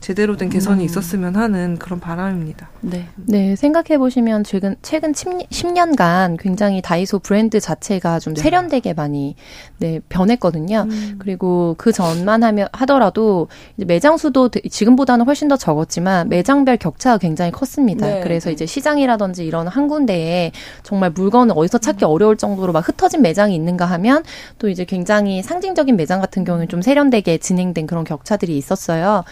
[0.00, 0.84] 제대로 된 개선이 음.
[0.84, 2.70] 있었으면 하는 그런 바람입니다.
[2.80, 3.06] 네.
[3.16, 8.40] 네, 생각해 보시면 최근 최근 10, 년간 굉장히 다이소 브랜드 자체가 좀 네.
[8.40, 9.36] 세련되게 많이
[9.76, 10.86] 네, 변했거든요.
[10.88, 11.16] 음.
[11.18, 17.50] 그리고 그 전만 하면 하더라도 이제 매장 수도 지금보다는 훨씬 더 적었지만 매장별 격차가 굉장히
[17.50, 18.06] 컸습니다.
[18.06, 18.20] 네.
[18.20, 22.10] 그래서 이제 시장이라든지 이런 한 군데에 정말 물건을 어디서 찾기 음.
[22.10, 24.24] 어려울 정도로 막 흩어진 매장이 있는가 하면
[24.58, 29.24] 또 이제 굉장히 상징적인 매장 같은 경우는 좀 세련되게 진행된 그런 격차들이 있었어요.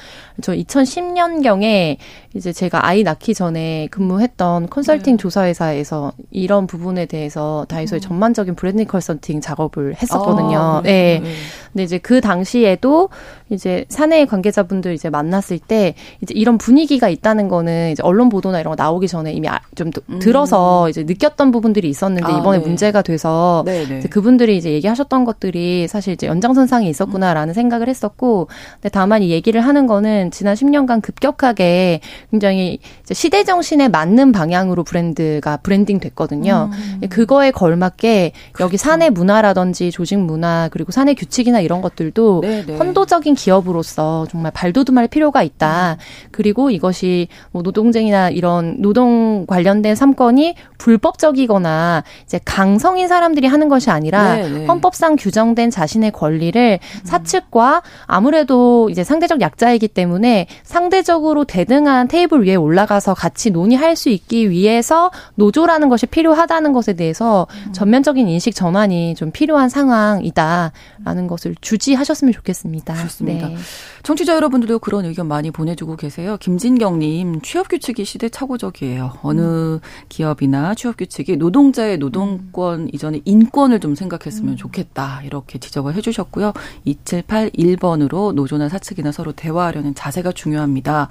[0.42, 1.96] 저 2010년경에
[2.34, 5.22] 이제 제가 아이 낳기 전에 근무했던 컨설팅 네.
[5.22, 8.02] 조사회사에서 이런 부분에 대해서 다이소의 음.
[8.02, 10.58] 전반적인 브랜딩 컨설팅 작업을 했었거든요.
[10.58, 11.20] 아, 네.
[11.22, 11.30] 네.
[11.72, 13.08] 근데 이제 그 당시에도
[13.50, 18.76] 이제 사내 관계자분들 이제 만났을 때 이제 이런 분위기가 있다는 거는 이제 언론 보도나 이런
[18.76, 20.18] 거 나오기 전에 이미 아, 좀 음.
[20.18, 22.66] 들어서 이제 느꼈던 부분들이 있었는데 아, 이번에 네.
[22.66, 23.98] 문제가 돼서 네, 네.
[23.98, 27.54] 이제 그분들이 이제 얘기하셨던 것들이 사실 이제 연장선상에 있었구나라는 음.
[27.54, 32.78] 생각을 했었고 근데 다만 이 얘기를 하는 거는 지난 10년간 급격하게 굉장히
[33.10, 36.70] 시대 정신에 맞는 방향으로 브랜드가 브랜딩 됐거든요.
[36.72, 37.00] 음.
[37.08, 38.76] 그거에 걸맞게 여기 그렇죠.
[38.76, 42.66] 사내 문화라든지 조직 문화 그리고 사내 규칙이나 이런 것들도 네네.
[42.66, 42.76] 네.
[42.76, 45.96] 선도적인 기업으로서 정말 발돋움할 필요가 있다.
[46.30, 54.36] 그리고 이것이 뭐 노동쟁이나 이런 노동 관련된 삼건이 불법적이거나 이제 강성인 사람들이 하는 것이 아니라
[54.36, 54.58] 네네.
[54.60, 54.66] 네.
[54.66, 57.00] 헌법상 규정된 자신의 권리를 음.
[57.04, 64.50] 사측과 아무래도 이제 상대적 약자이기 때문에 상대적으로 대등한 테이블 위에 올라가서 같이 논의할 수 있기
[64.50, 67.72] 위해서 노조라는 것이 필요하다는 것에 대해서 음.
[67.72, 72.94] 전면적인 인식 전환이 좀 필요한 상황이다라는 것을 주지하셨으면 좋겠습니다.
[72.94, 73.48] 좋습니다.
[73.48, 73.56] 네.
[74.02, 76.36] 청취자 여러분들도 그런 의견 많이 보내주고 계세요.
[76.40, 79.18] 김진경님, 취업 규칙이 시대착오적이에요.
[79.22, 79.80] 어느 음.
[80.08, 82.88] 기업이나 취업 규칙이 노동자의 노동권 음.
[82.92, 84.56] 이전에 인권을 좀 생각했으면 음.
[84.56, 85.22] 좋겠다.
[85.24, 86.52] 이렇게 지적을 해주셨고요.
[86.86, 91.08] 2781번으로 노조나 사측이나 서로 대화하려는 자세가 중요합니다.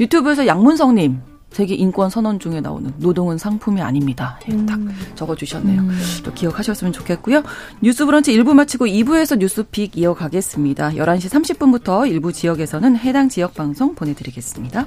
[0.00, 4.38] 유튜브에서 양문성님, 세계 인권 선언 중에 나오는 노동은 상품이 아닙니다.
[4.48, 4.94] 예, 딱 음.
[5.14, 5.80] 적어주셨네요.
[5.80, 5.98] 음.
[6.24, 7.42] 또 기억하셨으면 좋겠고요.
[7.80, 10.90] 뉴스 브런치 1부 마치고 2부에서 뉴스픽 이어가겠습니다.
[10.90, 14.86] 11시 30분부터 일부 지역에서는 해당 지역 방송 보내드리겠습니다.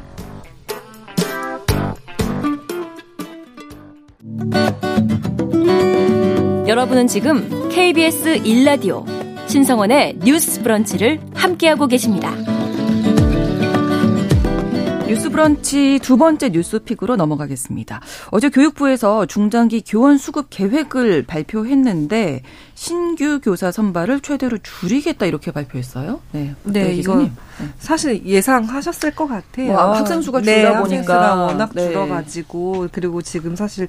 [6.68, 9.06] 여러분은 지금 KBS 1라디오
[9.48, 12.34] 신성원의 뉴스 브런치를 함께하고 계십니다.
[15.12, 18.00] 뉴스 브런치 두 번째 뉴스픽으로 넘어가겠습니다.
[18.32, 22.44] 어제 교육부에서 중장기 교원 수급 계획을 발표했는데
[22.82, 26.20] 신규 교사 선발을 최대로 줄이겠다 이렇게 발표했어요.
[26.32, 27.32] 네, 네 이거 네.
[27.78, 29.74] 사실 예상하셨을 것 같아요.
[29.74, 31.90] 뭐, 학생 수가 네, 줄다 보니까 워낙 네.
[31.90, 33.88] 줄어가지고 그리고 지금 사실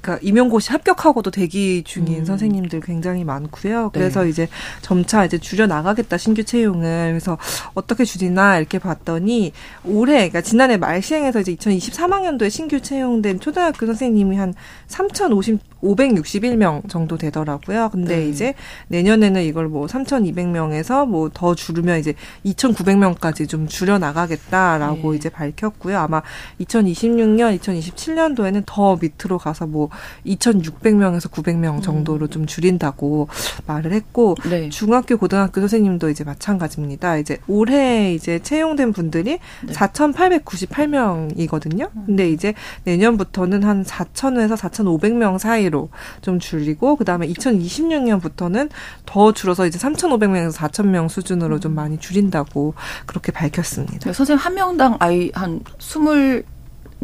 [0.00, 2.24] 그러니까 임용고시 합격하고도 대기 중인 음.
[2.24, 3.82] 선생님들 굉장히 많고요.
[3.82, 3.88] 네.
[3.92, 4.30] 그래서 네.
[4.30, 4.48] 이제
[4.80, 7.36] 점차 이제 줄여 나가겠다 신규 채용을 그래서
[7.74, 9.52] 어떻게 줄이나 이렇게 봤더니
[9.84, 17.90] 올해 그러니까 지난해 말 시행해서 이제 2023학년도에 신규 채용된 초등학교 선생님이 한3,050 561명 정도 되더라고요.
[17.90, 18.28] 근데 네.
[18.28, 18.54] 이제
[18.88, 25.16] 내년에는 이걸 뭐 3,200명에서 뭐 더 줄으면 이제 2,900명까지 좀 줄여 나가겠다라고 네.
[25.16, 25.98] 이제 밝혔고요.
[25.98, 26.22] 아마
[26.60, 29.88] 2026년, 2027년도에는 더 밑으로 가서 뭐
[30.26, 31.82] 2,600명에서 900명 음.
[31.82, 32.30] 정도로 음.
[32.30, 33.28] 좀 줄인다고
[33.66, 34.68] 말을 했고 네.
[34.68, 37.16] 중학교, 고등학교 선생님도 이제 마찬가지입니다.
[37.16, 39.72] 이제 올해 이제 채용된 분들이 네.
[39.72, 41.90] 4,898명이거든요.
[42.06, 42.54] 근데 이제
[42.84, 45.88] 내년부터는 한 4,000에서 4,500명 사이로 사이로
[46.20, 48.70] 좀 줄이고 그다음에 2026년 부터는
[49.06, 52.74] 더 줄어서 이제 3,500명에서 4,000명 수준으로 좀 많이 줄인다고
[53.06, 54.12] 그렇게 밝혔습니다.
[54.12, 56.44] 선생님 한 명당 아이 한 20,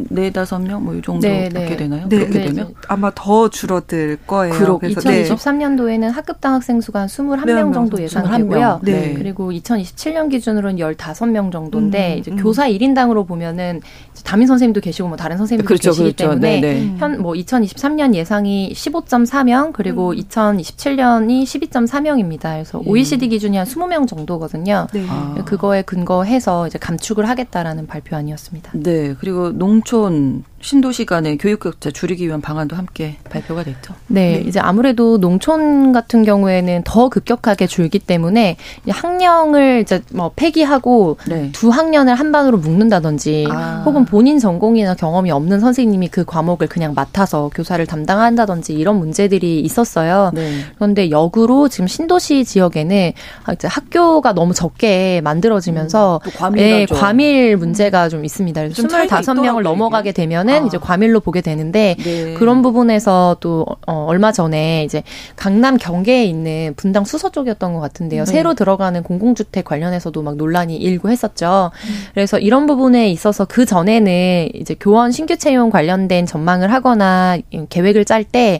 [0.09, 1.77] 네 다섯 명 뭐 이 정도 네, 받게 네.
[1.77, 2.07] 되나요?
[2.09, 4.53] 네, 그렇게 네, 되면 아마 더 줄어들 거예요.
[4.53, 8.81] 그러, 그래서 2023년도에는 학급당 학생 수가 한 21명 정도 예상되고요.
[8.83, 9.13] 네.
[9.17, 12.37] 그리고 2027년 기준으로는 15명 정도인데 음, 이제 음.
[12.37, 13.81] 교사 1인당으로 보면은
[14.23, 16.29] 담임 선생님도 계시고 뭐 다른 선생님도 그렇죠, 계시기 그렇죠.
[16.31, 20.17] 때문에 네, 현뭐 2023년 예상이 15.4명 그리고 음.
[20.17, 22.41] 2027년이 12.4명입니다.
[22.41, 22.89] 그래서 예.
[22.89, 24.87] OECD 기준이 한 20명 정도거든요.
[25.09, 25.35] 아.
[25.45, 28.71] 그거에 근거해서 이제 감축을 하겠다라는 발표안이었습니다.
[28.75, 29.15] 네.
[29.19, 33.93] 그리고 농 농촌 신도시 간의 교육 격차 줄이기 위한 방안도 함께 발표가 됐죠.
[34.07, 34.43] 네, 네.
[34.47, 41.51] 이제 아무래도 농촌 같은 경우에는 더 급격하게 줄기 때문에 학령을 이제 뭐 폐기하고 네.
[41.53, 43.83] 두 학년을 한 반으로 묶는다든지 아.
[43.85, 50.31] 혹은 본인 전공이나 경험이 없는 선생님이 그 과목을 그냥 맡아서 교사를 담당한다든지 이런 문제들이 있었어요.
[50.33, 50.59] 네.
[50.75, 53.13] 그런데 역으로 지금 신도시 지역에는
[53.53, 58.61] 이제 학교가 너무 적게 만들어지면서 음, 과밀, 네, 과밀 문제가 좀 있습니다.
[58.61, 60.65] 그래서 25명을 넘어가게 되면 보면은 아.
[60.67, 62.33] 이제 과밀로 보게 되는데 네.
[62.33, 65.03] 그런 부분에서 또 어, 얼마 전에 이제
[65.35, 68.25] 강남 경계에 있는 분당 수서 쪽이었던 것 같은데요.
[68.25, 68.31] 네.
[68.31, 71.71] 새로 들어가는 공공주택 관련해서도 막 논란이 일고 했었죠.
[71.73, 71.89] 음.
[72.13, 77.37] 그래서 이런 부분에 있어서 그 전에는 이제 교원 신규 채용 관련된 전망을 하거나
[77.69, 78.59] 계획을 짤 때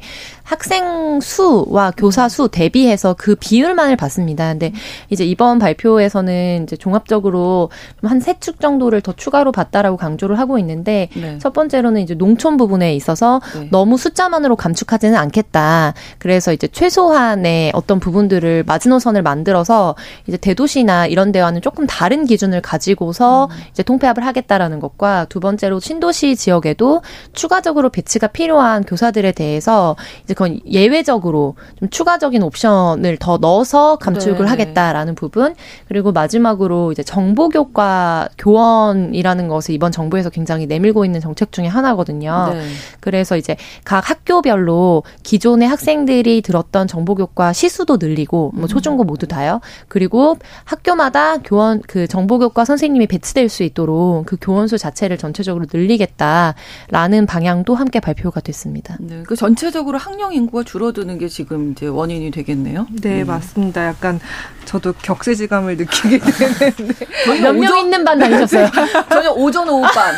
[0.50, 4.50] 학생 수와 교사 수 대비해서 그 비율만을 봤습니다.
[4.52, 4.72] 근데
[5.10, 7.70] 이제 이번 발표에서는 이제 종합적으로
[8.04, 11.38] 한 세 축 정도를 더 추가로 봤다라고 강조를 하고 있는데 네.
[11.40, 13.68] 첫 번째로는 이제 농촌 부분에 있어서 네.
[13.70, 15.94] 너무 숫자만으로 감축하지는 않겠다.
[16.18, 23.46] 그래서 이제 최소한의 어떤 부분들을 마지노선을 만들어서 이제 대도시나 이런 데와는 조금 다른 기준을 가지고서
[23.52, 23.56] 음.
[23.72, 27.02] 이제 통폐합을 하겠다라는 것과 두 번째로 신도시 지역에도
[27.34, 34.46] 추가적으로 배치가 필요한 교사들에 대해서 이제 그건 예외적으로 좀 추가적인 옵션을 더 넣어서 감축을 네.
[34.46, 35.54] 하겠다라는 부분
[35.90, 42.52] 그리고 마지막으로 이제 정보 교과 교원이라는 것을 이번 정부에서 굉장히 내밀고 있는 정책 중에 하나거든요.
[42.54, 42.64] 네.
[43.02, 48.68] 그래서 이제 각 학교별로 기존의 학생들이 들었던 정보 교과 시수도 늘리고 뭐 음.
[48.68, 49.60] 초중고 모두 다요.
[49.90, 55.66] 그리고 학교마다 교원 그 정보 교과 선생님이 배치될 수 있도록 그 교원 수 자체를 전체적으로
[55.70, 58.96] 늘리겠다라는 방향도 함께 발표가 됐습니다.
[59.02, 62.88] 네, 그 전체적으로 학령 사망 인구가 줄어드는 게 지금 이제 원인이 되겠네요.
[63.02, 63.28] 네, 음.
[63.28, 63.86] 맞습니다.
[63.86, 64.20] 약간
[64.66, 66.20] 저도 격세지감을 느끼게
[66.78, 68.70] 되는데 몇명 있는 반 다니셨어요?
[69.10, 70.14] 저는 오전 오후 반.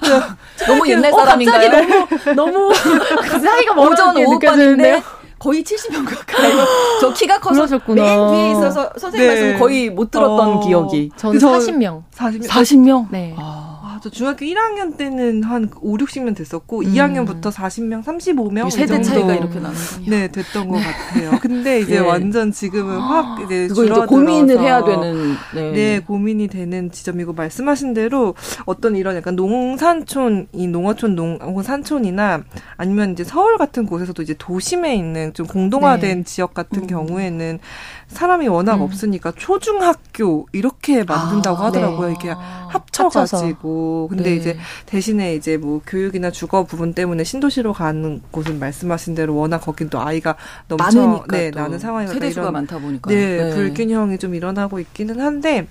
[0.66, 1.70] 너무 옛날 어, 사람인가요?
[2.34, 2.68] 너무 너무
[3.22, 5.02] 그 사이가 오전 오후 반인데
[5.38, 6.52] 거의 70명 가까이.
[7.00, 8.02] 저 키가 커서 그러셨구나.
[8.02, 9.34] 맨 뒤에 있어서 선생님 네.
[9.40, 11.10] 말씀 거의 못 들었던 어, 기억이.
[11.16, 12.02] 저는 40명.
[12.14, 12.46] 40명.
[12.48, 13.06] 40명?
[13.10, 13.34] 네.
[13.38, 13.69] 아.
[14.02, 16.84] 저 중학교 1학년 때는 한 5, 60명 됐었고 음.
[16.94, 20.10] 2학년부터 40명, 35명 세대 차이가 이렇게 나는군요.
[20.10, 21.38] 네, 됐던 것 같아요.
[21.40, 21.98] 근데 이제 네.
[22.06, 25.72] 완전 지금은 확 이제 그거 이제 고민을 해야 되는 네.
[25.72, 26.00] 네.
[26.00, 28.34] 고민이 되는 지점이고 말씀하신 대로
[28.64, 32.42] 어떤 이런 약간 농산촌 이 농어촌 농 혹은 산촌이나
[32.76, 36.24] 아니면 이제 서울 같은 곳에서도 이제 도심에 있는 좀 공동화된 네.
[36.24, 36.86] 지역 같은 음.
[36.86, 37.58] 경우에는
[38.10, 38.82] 사람이 워낙 음.
[38.82, 42.08] 없으니까 초중학교 이렇게 만든다고 아, 하더라고요.
[42.08, 42.10] 네.
[42.10, 44.08] 이렇게 합쳐가지고.
[44.10, 44.36] 근데 네.
[44.36, 49.88] 이제 대신에 이제 뭐 교육이나 주거 부분 때문에 신도시로 가는 곳은 말씀하신 대로 워낙 거긴
[49.90, 50.36] 또 아이가
[50.68, 55.20] 넘쳐 많으니까 네, 나는 상황이 세대 수가 많다 보니까 네, 네, 불균형이 좀 일어나고 있기는
[55.20, 55.66] 한데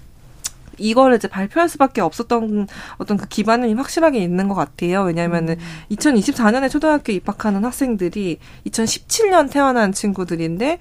[0.80, 5.04] 이거를 이제 발표할 수밖에 없었던 어떤 그 기반이 확실하게 있는 것 같아요.
[5.04, 5.96] 왜냐하면은 음.
[5.96, 10.80] 2024년에 초등학교 입학하는 학생들이 2017년 태어난 친구들인데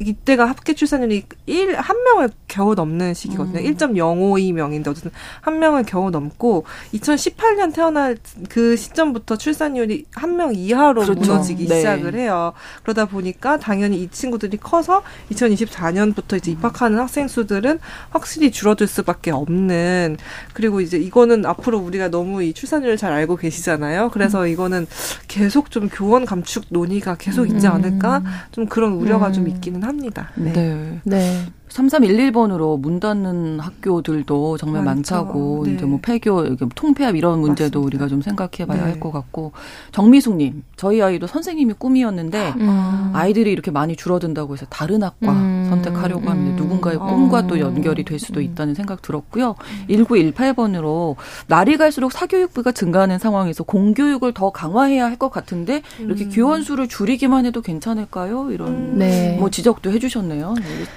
[0.00, 3.58] 이때가 합계 출산율이 1, 한 명을 겨우 넘는 시기거든요.
[3.60, 3.74] 음.
[3.74, 8.16] 1.052명인데 어쨌든 한 명을 겨우 넘고 2018년 태어날
[8.48, 11.20] 그 시점부터 출산율이 한 명 이하로 그렇죠.
[11.20, 11.78] 무너지기 네.
[11.78, 12.52] 시작을 해요.
[12.84, 17.80] 그러다 보니까 당연히 이 친구들이 커서 2024년부터 이제 입학하는 학생 수들은
[18.10, 20.16] 확실히 줄어들 수밖에 없는
[20.52, 24.10] 그리고 이제 이거는 앞으로 우리가 너무 이 출산율을 잘 알고 계시잖아요.
[24.10, 24.48] 그래서 음.
[24.48, 24.86] 이거는
[25.26, 27.72] 계속 좀 교원 감축 논의가 계속 있지 음.
[27.72, 29.48] 않을까 좀 그런 우려가 좀 음.
[29.48, 30.30] 있기는 합니다.
[30.36, 31.00] 네.
[31.04, 31.46] 네.
[31.68, 31.74] 네.
[31.74, 35.14] 3311번으로 문 닫는 학교들도 정말 많죠.
[35.16, 35.74] 많다고 네.
[35.74, 37.86] 이제 뭐 폐교, 통폐합 이런 문제도 맞습니다.
[37.86, 38.92] 우리가 좀 생각해 봐야 네.
[38.92, 39.52] 할것 같고
[39.92, 43.10] 정미숙 님, 저희 아이도 선생님이 꿈이었는데 음.
[43.12, 45.66] 아이들이 이렇게 많이 줄어든다고 해서 다른 학과 음.
[45.68, 46.56] 선택하려고 하면 음.
[46.56, 47.46] 누군가의 꿈과 어.
[47.46, 48.44] 또 연결이 될 수도 음.
[48.44, 49.54] 있다는 생각 들었고요.
[49.90, 56.30] 1918번으로 날이 갈수록 사교육비가 증가하는 상황에서 공교육을 더 강화해야 할 것 같은데 이렇게 음.
[56.32, 58.52] 교원 수를 줄이기만 해도 괜찮을까요?
[58.52, 59.36] 이런 네.
[59.36, 60.54] 뭐 지적도 해 주셨네요.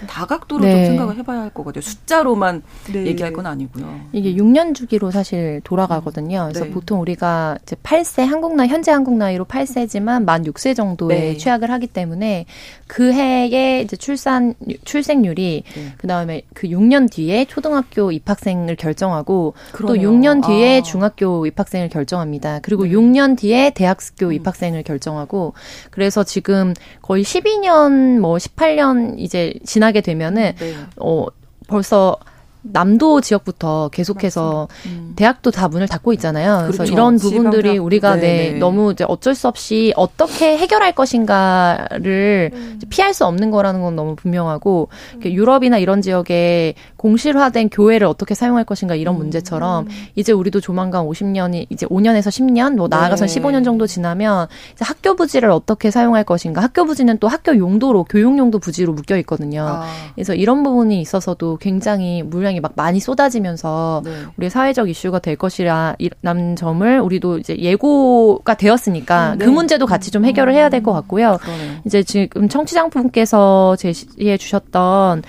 [0.08, 0.76] 다각도로 네.
[0.76, 1.82] 좀 생각을 해봐야 할것 같아요.
[1.82, 3.06] 숫자로만 네.
[3.08, 4.02] 얘기할 건 아니고요.
[4.14, 6.48] 이게 6년 주기로 사실 돌아가거든요.
[6.50, 6.72] 그래서 네.
[6.72, 11.38] 보통 우리가 이제 8세 한국 나이 현재 한국 나이로 8세지만 만 6세 정도에 네.
[11.38, 12.46] 취약을 하기 때문에
[12.88, 15.94] 그 해에 이제 출산 출생률이 네.
[15.98, 20.02] 그다음에 그 6년 뒤에 초등학교 입학생을 결정하고 그러네요.
[20.02, 20.82] 또 6년 뒤에 아.
[20.82, 22.60] 중학교 입학생을 결정합니다.
[22.62, 22.92] 그리고 네.
[22.92, 24.34] 6년 뒤에 대학교 음.
[24.34, 25.54] 입학생을 결정하고
[25.90, 30.76] 그래서 지금 거의 12년 뭐 18년 이제 지나게 되면은 네.
[30.98, 31.26] 어
[31.68, 32.18] 벌써
[32.64, 35.14] 남도 지역부터 계속해서 음.
[35.16, 36.60] 대학도 다 문을 닫고 있잖아요.
[36.64, 36.94] 그래서 그렇죠.
[36.94, 42.80] 이런 부분들이 우리가 네, 네, 너무 이제 어쩔 수 없이 어떻게 해결할 것인가를 음.
[42.90, 45.22] 피할 수 없는 거라는 건 너무 분명하고 음.
[45.24, 49.20] 유럽이나 이런 지역에 공실화된 교회를 어떻게 사용할 것인가 이런 음.
[49.20, 53.40] 문제처럼 이제 우리도 조만간 50년이 이제 5년에서 10년 뭐 나아가선 네.
[53.40, 58.38] 15년 정도 지나면 이제 학교 부지를 어떻게 사용할 것인가 학교 부지는 또 학교 용도로 교육
[58.38, 59.66] 용도 부지로 묶여 있거든요.
[59.68, 59.88] 아.
[60.14, 64.12] 그래서 이런 부분이 있어서도 굉장히 물량 물량이 막 많이 쏟아지면서 네.
[64.38, 69.46] 우리 사회적 이슈가 될 것이라는 점을 우리도 이제 예고가 되었으니까 음, 네.
[69.46, 71.38] 그 문제도 같이 좀 해결을 해야 될 것 같고요.
[71.42, 71.82] 그러네.
[71.86, 75.22] 이제 지금 청취장분께서 제시해 주셨던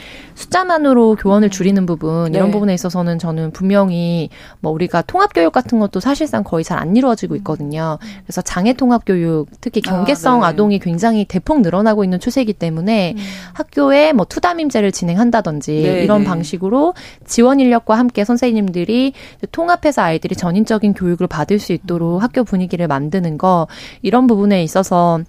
[0.43, 2.53] 숫자만으로 교원을 줄이는 부분 이런 네.
[2.53, 4.29] 부분에 있어서는 저는 분명히
[4.61, 7.99] 뭐 우리가 통합 교육 같은 것도 사실상 거의 잘 안 이루어지고 있거든요.
[8.25, 10.57] 그래서 장애 통합 교육, 특히 아, 경계성 아, 네.
[10.57, 13.23] 동이 굉장히 대폭 늘어나고 있는 추세이기 때문에 음.
[13.53, 16.27] 학교에 뭐 투담임제를 진행한다든지 네, 이런 네.
[16.27, 19.13] 방식으로 지원 인력과 함께 선생님들이
[19.53, 23.69] 통합해서 아이들이 전인적인 교육을 받을 수 있도록 학교 분위기를 만드는 거
[24.01, 25.21] 이런 부분에 있어서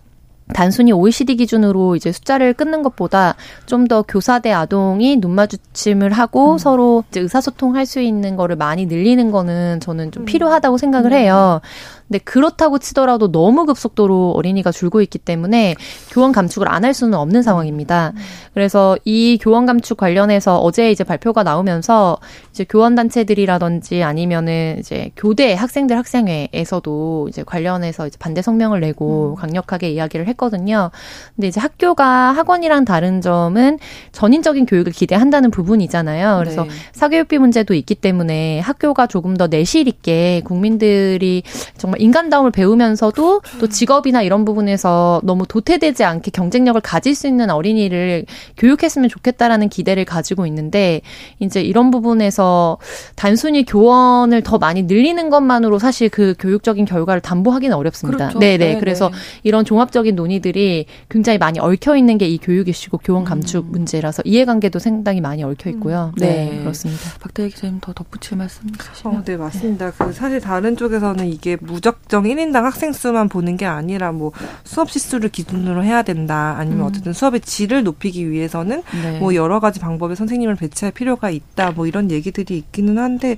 [0.54, 6.54] 단순히 OECD 기준으로 이제 숫자를 끊는 것보다 좀 더 교사 대 아동이 눈 마주침을 하고
[6.54, 6.58] 음.
[6.58, 10.26] 서로 이제 의사소통할 수 있는 거를 많이 늘리는 거는 저는 좀 음.
[10.26, 11.18] 필요하다고 생각을 음.
[11.18, 11.62] 해요.
[12.08, 15.76] 근데 그렇다고 치더라도 너무 급속도로 어린이가 줄고 있기 때문에
[16.12, 18.12] 교원 감축을 안 할 수는 없는 상황입니다.
[18.54, 22.18] 그래서 이 교원 감축 관련해서 어제 이제 발표가 나오면서
[22.52, 29.36] 이제 교원 단체들이라든지 아니면은 이제 교대 학생들 학생회에서도 이제 관련해서 이제 반대 성명을 내고 음.
[29.36, 30.92] 강력하게 이야기를 했거든요.
[31.36, 33.80] 근데 이제 학교가 학원이랑 다른 점은
[34.12, 36.40] 전인적인 교육을 기대한다는 부분이잖아요.
[36.40, 36.70] 그래서 네.
[36.92, 41.44] 사교육비 문제도 있기 때문에 학교가 조금 더 내실 있게 국민들이
[41.78, 48.26] 정말 인간다움을 배우면서도 또 직업이나 이런 부분에서 너무 도태되지 않게 경쟁력을 가질 수 있는 어린이를
[48.58, 51.02] 교육했으면 좋겠다라는 기대를 가지고 있는데
[51.40, 52.78] 이제 이런 부분에서
[53.16, 58.18] 단순히 교원을 더 많이 늘리는 것만으로 사실 그 교육적인 결과를 담보하기는 어렵습니다.
[58.18, 58.40] 그렇죠.
[58.40, 58.58] 네네.
[58.58, 58.80] 네네.
[58.80, 59.12] 그래서
[59.44, 63.72] 이런 종합적인 논의들이 굉장히 많이 얽혀 있는 게 이 교육 이슈고 교원 감축 음.
[63.72, 66.12] 문제라서 이해관계도 상당히 많이 얽혀 있고요.
[66.16, 66.20] 음.
[66.20, 66.50] 네.
[66.52, 66.60] 네.
[66.60, 67.02] 그렇습니다.
[67.20, 69.18] 박대희 기자님 더 덧붙일 말씀 있으시면?
[69.18, 69.92] 어, 네 맞습니다.
[69.92, 74.32] 그 사실 다른 쪽에서는 이게 무 적정 1인당 학생 수만 보는 게 아니라 뭐
[74.64, 76.56] 수업 시수를 기준으로 해야 된다.
[76.58, 76.86] 아니면 음.
[76.88, 79.20] 어쨌든 수업의 질을 높이기 위해서는 네.
[79.20, 81.72] 뭐 여러 가지 방법의 선생님을 배치할 필요가 있다.
[81.72, 83.36] 뭐 이런 얘기들이 있기는 한데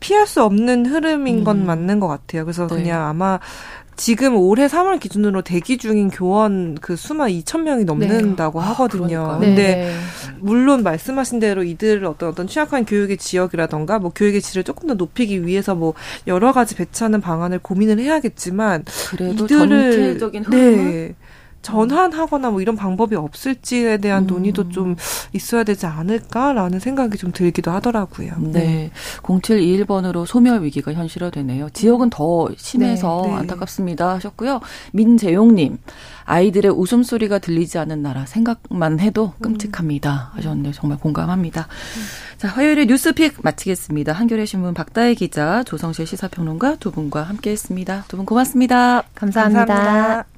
[0.00, 1.66] 피할 수 없는 흐름인 건 음.
[1.66, 2.46] 맞는 것 같아요.
[2.46, 2.76] 그래서 네.
[2.76, 3.38] 그냥 아마
[3.98, 8.66] 지금 올해 3월 기준으로 대기 중인 교원 그 수만 2천 명이 넘는다고 네.
[8.68, 9.26] 하거든요.
[9.28, 9.94] 아, 근데 네.
[10.38, 15.44] 물론 말씀하신 대로 이들을 어떤 어떤 취약한 교육의 지역이라던가 뭐 교육의 질을 조금 더 높이기
[15.44, 15.94] 위해서 뭐
[16.28, 21.14] 여러 가지 배치하는 방안을 고민을 해야겠지만 그래도 이들을 전체적인 흐름을 네.
[21.62, 24.26] 전환하거나 뭐 이런 방법이 없을지에 대한 음.
[24.26, 24.96] 논의도 좀
[25.32, 28.32] 있어야 되지 않을까라는 생각이 좀 들기도 하더라고요.
[28.38, 28.50] 네.
[28.60, 28.90] 네.
[29.22, 31.70] 0721번으로 소멸 위기가 현실화되네요.
[31.70, 33.36] 지역은 더 심해서 네, 네.
[33.36, 34.60] 안타깝습니다 하셨고요.
[34.92, 35.78] 민재용님.
[36.24, 40.32] 아이들의 웃음소리가 들리지 않는 나라 생각만 해도 끔찍합니다.
[40.34, 41.68] 하셨는데 정말 공감합니다.
[42.36, 44.12] 자, 화요일에 뉴스픽 마치겠습니다.
[44.12, 48.04] 한겨레 신문 박다혜 기자, 조성실 시사평론가 두 분과 함께했습니다.
[48.08, 49.02] 두 분 고맙습니다.
[49.14, 49.64] 감사합니다.
[49.66, 50.37] 감사합니다.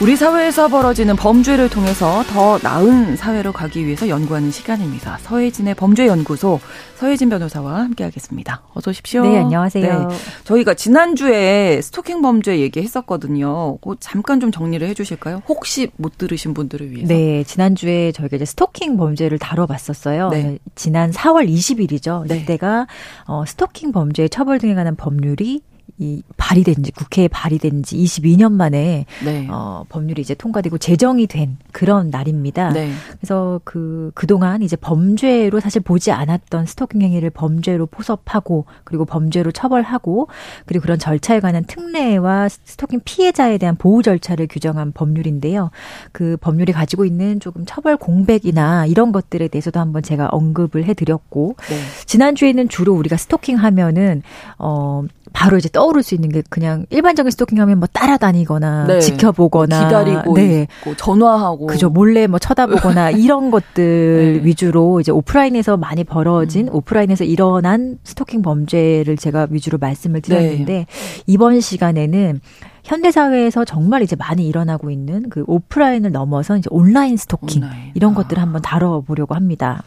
[0.00, 5.18] 우리 사회에서 벌어지는 범죄를 통해서 더 나은 사회로 가기 위해서 연구하는 시간입니다.
[5.18, 6.60] 서혜진의 범죄연구소
[6.94, 8.62] 서혜진 변호사와 함께하겠습니다.
[8.74, 9.22] 어서 오십시오.
[9.22, 10.08] 네, 안녕하세요.
[10.08, 13.78] 네, 저희가 지난주에 스토킹 범죄 얘기했었거든요.
[13.78, 15.42] 그 잠깐 좀 정리를 해주실까요?
[15.48, 17.12] 혹시 못 들으신 분들을 위해서.
[17.12, 20.28] 네, 지난주에 저희가 이제 스토킹 범죄를 다뤄봤었어요.
[20.28, 20.58] 네.
[20.76, 22.24] 지난 4월 20일이죠.
[22.28, 22.38] 네.
[22.38, 22.86] 이때가
[23.26, 25.62] 어, 스토킹 범죄 처벌 등에 관한 법률이
[25.98, 29.46] 이 발의된 지 국회에 발의된 지 22년 만에 네.
[29.50, 32.70] 어 법률이 이제 통과되고 제정이 된 그런 날입니다.
[32.70, 32.92] 네.
[33.18, 40.28] 그래서 그 그동안 이제 범죄로 사실 보지 않았던 스토킹 행위를 범죄로 포섭하고 그리고 범죄로 처벌하고
[40.66, 45.70] 그리고 그런 절차에 관한 특례와 스토킹 피해자에 대한 보호 절차를 규정한 법률인데요.
[46.12, 51.56] 그 법률이 가지고 있는 조금 처벌 공백이나 이런 것들에 대해서도 한번 제가 언급을 해 드렸고
[51.68, 51.76] 네.
[52.06, 54.22] 지난주에는 주로 우리가 스토킹 하면은
[54.58, 59.00] 어 바로 이제 떠오를 수 있는 게 그냥 일반적인 스토킹 하면 뭐 따라다니거나 네.
[59.00, 60.66] 지켜보거나 기다리고 네.
[60.80, 64.44] 있고 전화하고 그죠 몰래 뭐 쳐다보거나 이런 것들 네.
[64.44, 66.74] 위주로 이제 오프라인에서 많이 벌어진 음.
[66.74, 70.86] 오프라인에서 일어난 스토킹 범죄를 제가 위주로 말씀을 드렸는데 네.
[71.28, 72.40] 이번 시간에는
[72.82, 77.92] 현대 사회에서 정말 이제 많이 일어나고 있는 그 오프라인을 넘어서 이제 온라인 스토킹 온라인.
[77.94, 78.14] 이런 아.
[78.16, 79.84] 것들을 한번 다뤄보려고 합니다.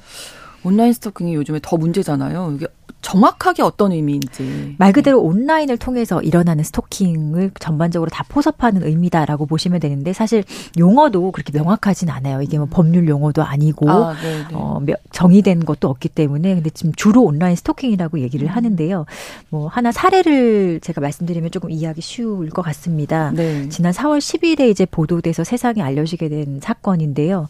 [0.63, 2.53] 온라인 스토킹이 요즘에 더 문제잖아요.
[2.55, 2.67] 이게
[3.01, 4.75] 정확하게 어떤 의미인지.
[4.77, 10.43] 말 그대로 온라인을 통해서 일어나는 스토킹을 전반적으로 다 포섭하는 의미다라고 보시면 되는데 사실
[10.77, 12.41] 용어도 그렇게 명확하진 않아요.
[12.41, 14.15] 이게 뭐 법률 용어도 아니고 아,
[14.53, 14.79] 어,
[15.11, 18.51] 정의된 것도 없기 때문에 근데 지금 주로 온라인 스토킹이라고 얘기를 음.
[18.51, 19.05] 하는데요.
[19.49, 23.31] 뭐 하나 사례를 제가 말씀드리면 조금 이해하기 쉬울 것 같습니다.
[23.31, 23.67] 네.
[23.69, 27.47] 지난 4월 10일에 이제 보도돼서 세상에 알려지게 된 사건인데요.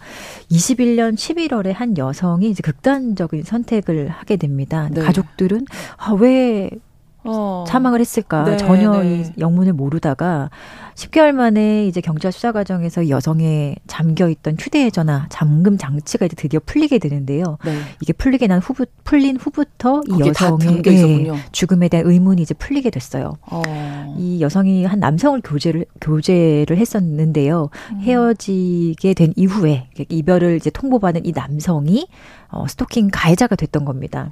[0.52, 4.90] 21년 11월에 한 여성이 이제 극단적인 선택을 하게 됩니다.
[4.92, 5.02] 네.
[5.02, 5.66] 가족들 가족들은
[5.98, 6.70] 아, 왜
[7.24, 7.66] 어.
[7.68, 9.22] 사망을 했을까 네, 전혀 네.
[9.22, 10.50] 이 영문을 모르다가
[10.96, 16.98] 10개월 만에 이제 경찰 수사 과정에서 여성의 잠겨 있던 휴대전화 잠금 장치가 이제 드디어 풀리게
[16.98, 17.58] 되는데요.
[17.64, 17.78] 네.
[18.02, 23.34] 이게 풀리게 난 후부 풀린 후부터 이 여성의 예, 죽음에 대한 의문이 이제 풀리게 됐어요.
[23.52, 23.62] 어.
[24.18, 27.70] 이 여성이 한 남성을 교제를 교제를 했었는데요.
[27.92, 28.02] 음.
[28.02, 32.08] 헤어지게 된 이후에 이별을 이제 통보받은 이 남성이
[32.50, 34.32] 어, 스토킹 가해자가 됐던 겁니다.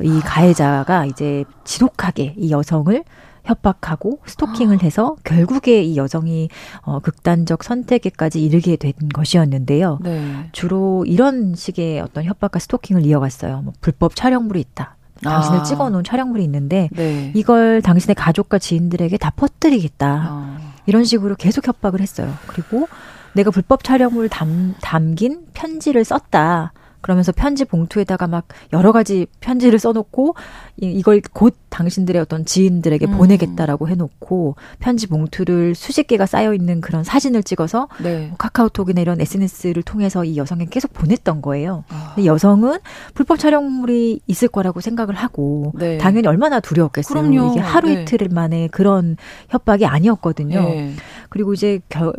[0.00, 3.04] 이 가해자가 이제 지독하게 이 여성을
[3.44, 6.50] 협박하고 스토킹을 해서 결국에 이 여성이
[6.82, 9.98] 어, 극단적 선택에까지 이르게 된 것이었는데요.
[10.02, 10.48] 네.
[10.52, 13.62] 주로 이런 식의 어떤 협박과 스토킹을 이어갔어요.
[13.62, 14.96] 뭐 불법 촬영물이 있다.
[15.22, 15.62] 당신을 아.
[15.62, 17.32] 찍어놓은 촬영물이 있는데 네.
[17.34, 20.06] 이걸 당신의 가족과 지인들에게 다 퍼뜨리겠다.
[20.28, 20.58] 아.
[20.86, 22.32] 이런 식으로 계속 협박을 했어요.
[22.46, 22.86] 그리고
[23.32, 26.72] 내가 불법 촬영물 담, 담긴 편지를 썼다.
[27.00, 30.34] 그러면서 편지 봉투에다가 막 여러 가지 편지를 써놓고
[30.76, 33.16] 이걸 곧 당신들의 어떤 지인들에게 음.
[33.18, 38.26] 보내겠다라고 해놓고 편지 봉투를 수십 개가 쌓여 있는 그런 사진을 찍어서 네.
[38.28, 41.84] 뭐 카카오톡이나 이런 SNS를 통해서 이 여성에게 계속 보냈던 거예요.
[41.88, 42.12] 아.
[42.14, 42.78] 근데 여성은
[43.14, 45.98] 불법 촬영물이 있을 거라고 생각을 하고 네.
[45.98, 47.20] 당연히 얼마나 두려웠겠어요.
[47.20, 47.52] 그럼요.
[47.52, 48.02] 이게 하루 네.
[48.02, 49.16] 이틀 만에 그런
[49.48, 50.60] 협박이 아니었거든요.
[50.60, 50.94] 네.
[51.28, 52.12] 그리고 이제 결,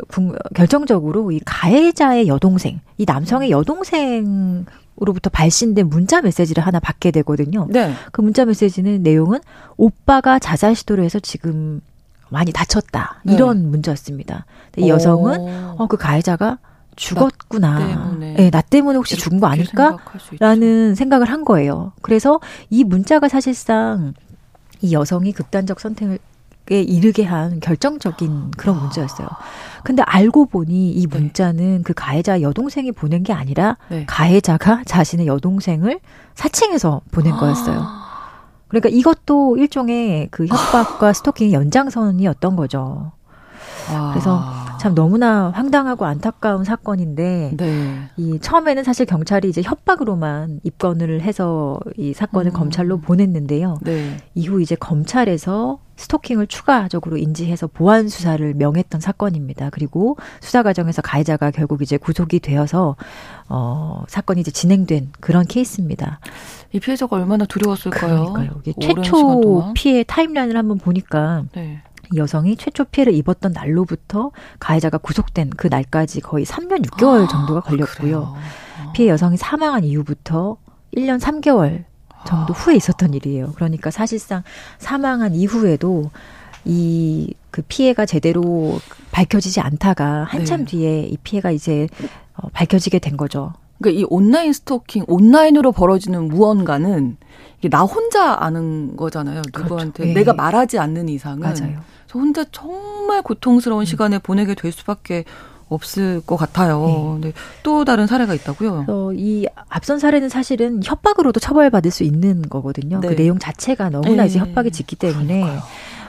[0.54, 7.66] 결정적으로 이 가해자의 여동생, 이 남성의 여동생 으 로부터 발신된 문자 메시지를 하나 받게 되거든요.
[7.70, 7.94] 네.
[8.12, 9.40] 그 문자 메시지는 내용은
[9.76, 11.80] 오빠가 자살 시도를 해서 지금
[12.28, 13.20] 많이 다쳤다.
[13.24, 13.34] 네.
[13.34, 14.44] 이런 문자였습니다.
[14.76, 16.58] 이 여성은 어, 그 가해자가
[16.96, 17.78] 죽었구나.
[17.78, 18.34] 나 때문에.
[18.34, 19.96] 네, 나 때문에 혹시 죽은 거 아닐까?
[20.38, 21.92] 라는 생각을 한 거예요.
[22.02, 24.12] 그래서 이 문자가 사실상
[24.82, 26.18] 이 여성이 극단적 선택을
[26.70, 29.26] 에 이르게 한 결정적인 그런 문제였어요.
[29.82, 31.18] 근데 알고 보니 이 네.
[31.18, 31.82] 문자는 네.
[31.82, 34.04] 그 가해자 여동생이 보낸 게 아니라 네.
[34.06, 35.98] 가해자가 자신의 여동생을
[36.34, 37.84] 사칭해서 보낸 거였어요.
[38.68, 43.10] 그러니까 이것도 일종의 그 협박과 스토킹의 연장선이었던 거죠.
[44.12, 44.40] 그래서
[44.78, 47.98] 참 너무나 황당하고 안타까운 사건인데 네.
[48.16, 52.54] 이 처음에는 사실 경찰이 이제 협박으로만 입건을 해서 이 사건을 음.
[52.54, 53.78] 검찰로 보냈는데요.
[53.82, 54.16] 네.
[54.34, 59.68] 이후 이제 검찰에서 스토킹을 추가적으로 인지해서 보안 수사를 명했던 사건입니다.
[59.70, 62.96] 그리고 수사 과정에서 가해자가 결국 이제 구속이 되어서
[63.50, 66.20] 어 사건이 이제 진행된 그런 케이스입니다.
[66.72, 68.32] 이 피해자가 얼마나 두려웠을까요?
[68.32, 68.62] 그러니까요.
[68.80, 71.82] 최초 피해 타임라인을 한번 보니까 네.
[72.16, 78.34] 여성이 최초 피해를 입었던 날로부터 가해자가 구속된 그 날까지 거의 3년 6개월 아, 정도가 걸렸고요.
[78.36, 80.56] 아, 피해 여성이 사망한 이후부터
[80.96, 81.84] 1년 3개월
[82.26, 83.52] 정도 후에 있었던 일이에요.
[83.54, 84.42] 그러니까 사실상
[84.78, 86.10] 사망한 이후에도
[86.64, 90.64] 이 그 피해가 제대로 밝혀지지 않다가 한참 네.
[90.66, 91.88] 뒤에 이 피해가 이제
[92.34, 93.52] 어, 밝혀지게 된 거죠.
[93.80, 97.16] 그러니까 이 온라인 스토킹, 온라인으로 벌어지는 무언가는
[97.58, 99.42] 이게 나 혼자 아는 거잖아요.
[99.52, 99.62] 그렇죠.
[99.62, 100.08] 누구한테 그렇죠.
[100.08, 100.14] 네.
[100.14, 101.80] 내가 말하지 않는 이상은 맞아요.
[102.06, 103.84] 저 혼자 정말 고통스러운 음.
[103.84, 105.24] 시간을 보내게 될 수밖에
[105.70, 107.18] 없을 것 같아요.
[107.20, 107.28] 네.
[107.28, 107.32] 네.
[107.62, 108.84] 또 다른 사례가 있다고요?
[108.88, 113.00] 어, 이 앞선 사례는 사실은 협박으로도 처벌받을 수 있는 거거든요.
[113.00, 113.14] 그 네.
[113.14, 114.28] 그 내용 자체가 너무나 네.
[114.28, 115.62] 이제 협박이 짙기 때문에 그러니까요.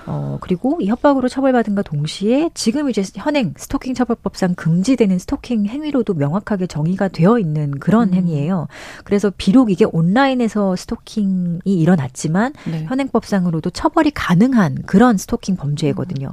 [0.05, 6.67] 어, 그리고 이 협박으로 처벌받은과 동시에 지금 이제 현행 스토킹 처벌법상 금지되는 스토킹 행위로도 명확하게
[6.67, 8.13] 정의가 되어 있는 그런 음.
[8.13, 8.67] 행위예요.
[9.03, 12.85] 그래서 비록 이게 온라인에서 스토킹이 일어났지만 네.
[12.85, 16.29] 현행법상으로도 처벌이 가능한 그런 스토킹 범죄거든요.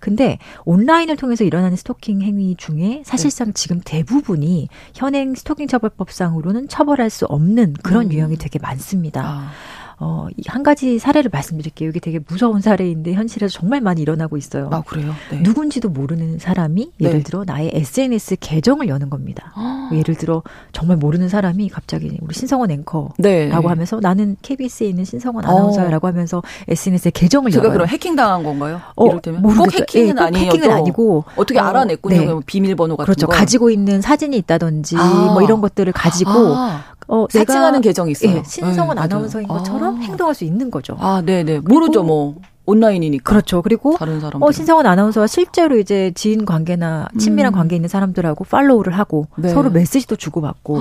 [0.00, 3.52] 근데 온라인을 통해서 일어나는 스토킹 행위 중에 사실상 네.
[3.54, 8.12] 지금 대부분이 현행 스토킹 처벌법상으로는 처벌할 수 없는 그런 음.
[8.12, 9.22] 유형이 되게 많습니다.
[9.24, 9.50] 아.
[10.04, 11.90] 어, 한 가지 사례를 말씀드릴게요.
[11.90, 14.68] 이게 되게 무서운 사례인데 현실에서 정말 많이 일어나고 있어요.
[14.72, 15.14] 아, 그래요?
[15.30, 15.38] 네.
[15.42, 17.22] 누군지도 모르는 사람이 예를 네.
[17.22, 19.52] 들어 나의 SNS 계정을 여는 겁니다.
[19.54, 19.90] 아.
[19.92, 20.42] 예를 들어
[20.72, 23.48] 정말 모르는 사람이 갑자기 우리 신성원 앵커라고 네.
[23.48, 26.10] 하면서 나는 KBS에 있는 신성원 아나운서라고 어.
[26.10, 27.74] 하면서 SNS에 계정을 제가 열어요.
[27.74, 28.80] 그럼 해킹 당한 건가요?
[28.96, 30.46] 어, 이럴 때면 꼭 해킹은 예, 아니에요.
[30.46, 32.40] 해킹은 아니고 어떻게 어, 알아냈군요.
[32.40, 32.40] 네.
[32.44, 33.28] 비밀번호 같은 그렇죠.
[33.28, 33.32] 거.
[33.32, 35.30] 가지고 있는 사진이 있다든지 아.
[35.32, 36.82] 뭐 이런 것들을 가지고 아.
[37.08, 38.36] 어, 사칭하는 계정이 있어요.
[38.36, 40.00] 예, 신성원 네, 아나운서인 것처럼 아.
[40.00, 40.96] 행동할 수 있는 거죠.
[40.98, 41.60] 아, 네, 네.
[41.60, 42.36] 모르죠, 뭐.
[42.64, 43.28] 온라인이니까.
[43.28, 43.60] 그렇죠.
[43.60, 47.56] 그리고 다른 사람 어 신성원 아나운서가 실제로 이제 지인 관계나 친밀한 음.
[47.56, 49.48] 관계 있는 사람들하고 팔로우를 하고 네.
[49.48, 50.78] 서로 메시지도 주고받고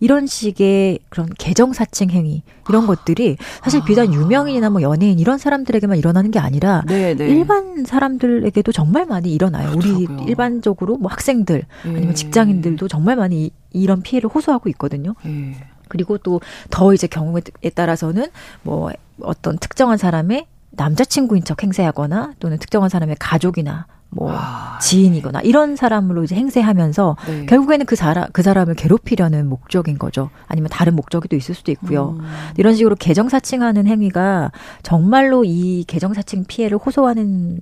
[0.00, 3.84] 이런 식의 그런 계정 사칭 행위 이런 것들이 사실 아.
[3.84, 7.28] 비단 유명인이나 뭐 연예인 이런 사람들에게만 일어나는 게 아니라 네, 네.
[7.28, 9.70] 일반 사람들에게도 정말 많이 일어나요.
[9.70, 10.18] 그렇더라고요.
[10.20, 12.14] 우리 일반적으로 뭐 학생들 아니면 예.
[12.14, 15.14] 직장인들도 정말 많이 이런 피해를 호소하고 있거든요.
[15.26, 15.56] 예.
[15.88, 17.42] 그리고 또 더 이제 경우에
[17.74, 18.28] 따라서는
[18.62, 25.76] 뭐 어떤 특정한 사람의 남자친구인 척 행세하거나 또는 특정한 사람의 가족이나 뭐 아, 지인이거나 이런
[25.76, 27.46] 사람으로 이제 행세하면서 네.
[27.46, 30.30] 결국에는 그 사람 그 사람을 괴롭히려는 목적인 거죠.
[30.46, 32.16] 아니면 다른 목적이 또 있을 수도 있고요.
[32.20, 32.24] 음.
[32.56, 37.60] 이런 식으로 계정 사칭하는 행위가 정말로 이 계정 사칭 피해를 호소하는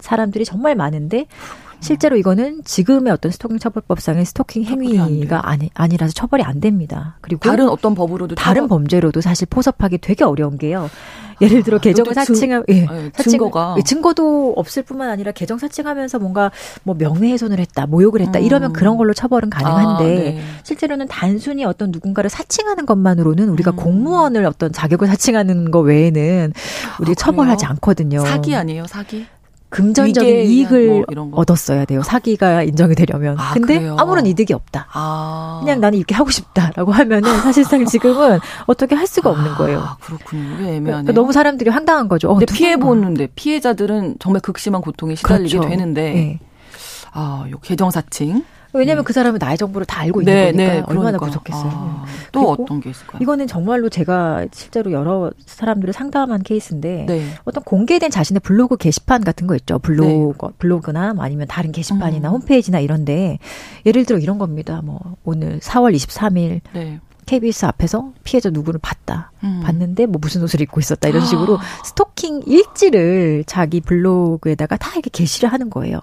[0.00, 1.26] 사람들이 정말 많은데
[1.80, 7.16] 실제로 이거는 지금의 어떤 스토킹 처벌법상의 스토킹 행위가 아니, 아니라서 처벌이 안 됩니다.
[7.20, 8.68] 그리고 다른 어떤 법으로도 다른 처벌...
[8.68, 10.90] 범죄로도 사실 포섭하기 되게 어려운 게요.
[11.40, 15.58] 예를 들어 아, 계정을 사칭하 예, 네, 사칭, 증거가 예, 증거도 없을 뿐만 아니라 계정
[15.58, 16.50] 사칭하면서 뭔가
[16.82, 18.44] 뭐 명예훼손을 했다, 모욕을 했다 음.
[18.44, 20.42] 이러면 그런 걸로 처벌은 가능한데 아, 네.
[20.64, 23.76] 실제로는 단순히 어떤 누군가를 사칭하는 것만으로는 우리가 음.
[23.76, 26.52] 공무원을 어떤 자격을 사칭하는 거 외에는
[27.00, 28.20] 우리가 아, 처벌하지 않거든요.
[28.20, 29.26] 사기 아니에요, 사기?
[29.70, 32.02] 금전적인 이익을 뭐 얻었어야 돼요.
[32.02, 33.38] 사기가 인정이 되려면.
[33.38, 33.96] 아, 근데 그래요?
[33.98, 34.86] 아무런 이득이 없다.
[34.92, 35.58] 아.
[35.62, 39.80] 그냥 나는 이렇게 하고 싶다라고 하면은 사실상 지금은 어떻게 할 수가 없는 거예요.
[39.80, 40.42] 아, 그렇군요.
[40.54, 40.82] 애매하네요.
[40.84, 42.30] 그러니까 너무 사람들이 황당한 거죠.
[42.30, 45.68] 어, 근데 피해 보는데 피해자들은 정말 극심한 고통에 시달리게 그렇죠.
[45.68, 46.38] 되는데 네.
[47.12, 49.06] 아, 요 계정 사칭 왜냐하면 네.
[49.06, 51.26] 그 사람은 나의 정보를 다 알고 있는 네, 거니까 네, 얼마나 그러니까.
[51.26, 51.70] 무섭겠어요.
[51.72, 53.18] 아, 또 어떤 게 있을까요?
[53.22, 57.22] 이거는 정말로 제가 실제로 여러 사람들을 상담한 케이스인데 네.
[57.44, 59.78] 어떤 공개된 자신의 블로그 게시판 같은 거 있죠.
[59.78, 60.52] 블로그 네.
[60.58, 62.34] 블로그나 뭐 아니면 다른 게시판이나 음.
[62.34, 63.38] 홈페이지나 이런데
[63.86, 64.82] 예를 들어 이런 겁니다.
[64.84, 66.60] 뭐 오늘 4월 23일
[67.28, 69.32] KBS 앞에서 피해자 누구를 봤다.
[69.44, 69.60] 음.
[69.62, 71.08] 봤는데 뭐 무슨 옷을 입고 있었다.
[71.08, 71.84] 이런 식으로 아.
[71.84, 76.00] 스토킹 일지를 자기 블로그에다가 다 이렇게 게시를 하는 거예요.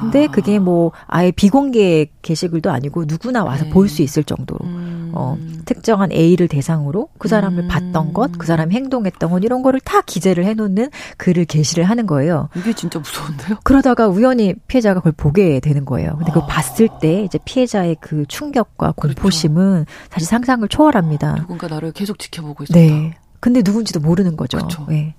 [0.00, 3.70] 근데 그게 뭐 아예 비공개 게시글도 아니고 누구나 와서 네.
[3.70, 5.12] 볼수 있을 정도로 음.
[5.14, 7.68] 어, 특정한 A를 대상으로 그 사람을 음.
[7.68, 12.48] 봤던 것, 그 사람이 행동했던 것 이런 거를 다 기재를 해놓는 글을 게시를 하는 거예요.
[12.56, 13.58] 이게 진짜 무서운데요?
[13.64, 16.16] 그러다가 우연히 피해자가 그걸 보게 되는 거예요.
[16.16, 16.46] 근데 그걸 아.
[16.46, 19.14] 봤을 때 이제 피해자의 그 충격과 그렇죠.
[19.14, 20.08] 공포심은 그렇죠.
[20.10, 21.36] 사실 상상을 초월합니다.
[21.36, 22.78] 누군가 나를 계속 지켜보고 있었다.
[22.78, 23.14] 네.
[23.40, 24.58] 근데 누군지도 모르는 거죠.
[24.58, 24.86] 그렇죠.
[24.88, 25.14] 네.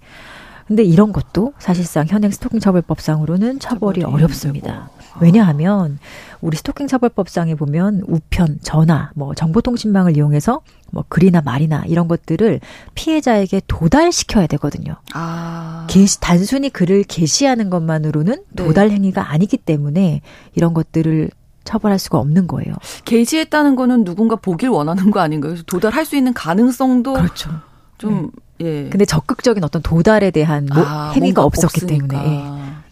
[0.67, 4.89] 근데 이런 것도 사실상 현행 스토킹 처벌법상으로는 처벌이 어렵습니다.
[5.21, 5.97] 왜냐하면
[6.41, 10.61] 우리 스토킹 처벌법상에 보면 우편, 전화, 뭐 정보통신망을 이용해서
[10.91, 12.59] 뭐 글이나 말이나 이런 것들을
[12.95, 14.95] 피해자에게 도달시켜야 되거든요.
[15.13, 15.87] 아.
[15.89, 18.63] 게시, 단순히 글을 게시하는 것만으로는 네.
[18.63, 20.21] 도달 행위가 아니기 때문에
[20.53, 21.29] 이런 것들을
[21.63, 22.73] 처벌할 수가 없는 거예요.
[23.05, 25.55] 게시했다는 거는 누군가 보길 원하는 거 아닌가요?
[25.63, 27.49] 도달할 수 있는 가능성도 그렇죠.
[27.97, 28.41] 좀 네.
[28.61, 28.89] 예.
[28.89, 32.21] 근데 적극적인 어떤 도달에 대한 뭐 아, 행위가 없었기 없으니까.
[32.21, 32.43] 때문에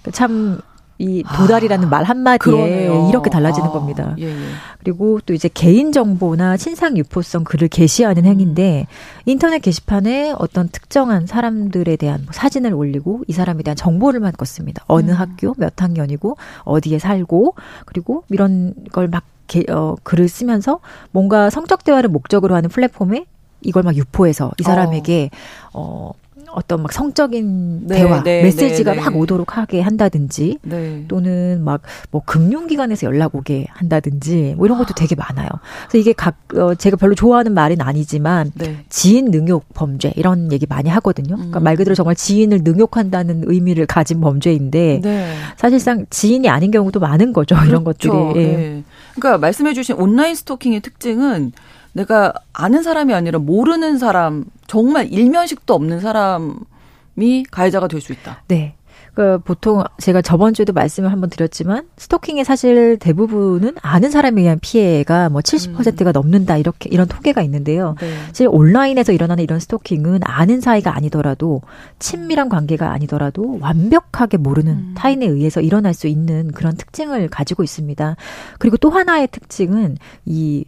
[0.07, 0.11] 예.
[0.11, 0.61] 참
[0.97, 4.15] 이 도달이라는 아, 말 한마디에 이렇게 달라지는 아, 겁니다.
[4.17, 4.35] 예, 예.
[4.79, 8.29] 그리고 또 이제 개인정보나 신상 유포성 글을 게시하는 음.
[8.29, 8.87] 행위인데
[9.25, 14.83] 인터넷 게시판에 어떤 특정한 사람들에 대한 뭐 사진을 올리고 이 사람에 대한 정보를만 껐습니다.
[14.87, 15.15] 어느 음.
[15.17, 17.55] 학교, 몇 학년이고, 어디에 살고,
[17.85, 19.25] 그리고 이런 걸막
[19.69, 20.79] 어, 글을 쓰면서
[21.11, 23.25] 뭔가 성적 대화를 목적으로 하는 플랫폼에
[23.65, 25.29] 이걸 막 유포해서 이 사람에게
[25.73, 29.19] 어, 어 어떤 막 성적인 네, 대화, 네, 메시지가 네, 막 네.
[29.19, 31.03] 오도록 하게 한다든지 네.
[31.07, 35.49] 또는 막 뭐 금융기관에서 연락 오게 한다든지 뭐 이런 것도 되게 많아요.
[35.89, 38.85] 그래서 이게 각 어, 제가 별로 좋아하는 말은 아니지만 네.
[38.89, 41.35] 지인 능욕 범죄 이런 얘기 많이 하거든요.
[41.35, 41.63] 그러니까 음.
[41.63, 45.01] 말 그대로 정말 지인을 능욕한다는 의미를 가진 범죄인데
[45.57, 47.55] 사실상 지인이 아닌 경우도 많은 거죠.
[47.55, 47.69] 그렇죠.
[47.69, 48.13] 이런 것들이.
[48.37, 48.83] 예.
[49.15, 51.51] 그러니까 말씀해주신 온라인 스토킹의 특징은
[51.95, 58.43] 내가 아는 사람이 아니라 모르는 사람, 정말 일면식도 없는 사람이 가해자가 될 수 있다.
[58.49, 58.75] 네.
[59.13, 65.29] 그 보통 제가 저번 주에도 말씀을 한번 드렸지만 스토킹의 사실 대부분은 아는 사람에 의한 피해가
[65.29, 66.11] 뭐 70%가 음.
[66.11, 67.95] 넘는다 이렇게 이런 통계가 있는데요.
[68.01, 68.13] 네.
[68.27, 71.61] 사실 온라인에서 일어나는 이런 스토킹은 아는 사이가 아니더라도
[71.97, 74.93] 친밀한 관계가 아니더라도 완벽하게 모르는 음.
[74.97, 78.17] 타인에 의해서 일어날 수 있는 그런 특징을 가지고 있습니다.
[78.59, 80.65] 그리고 또 하나의 특징은 이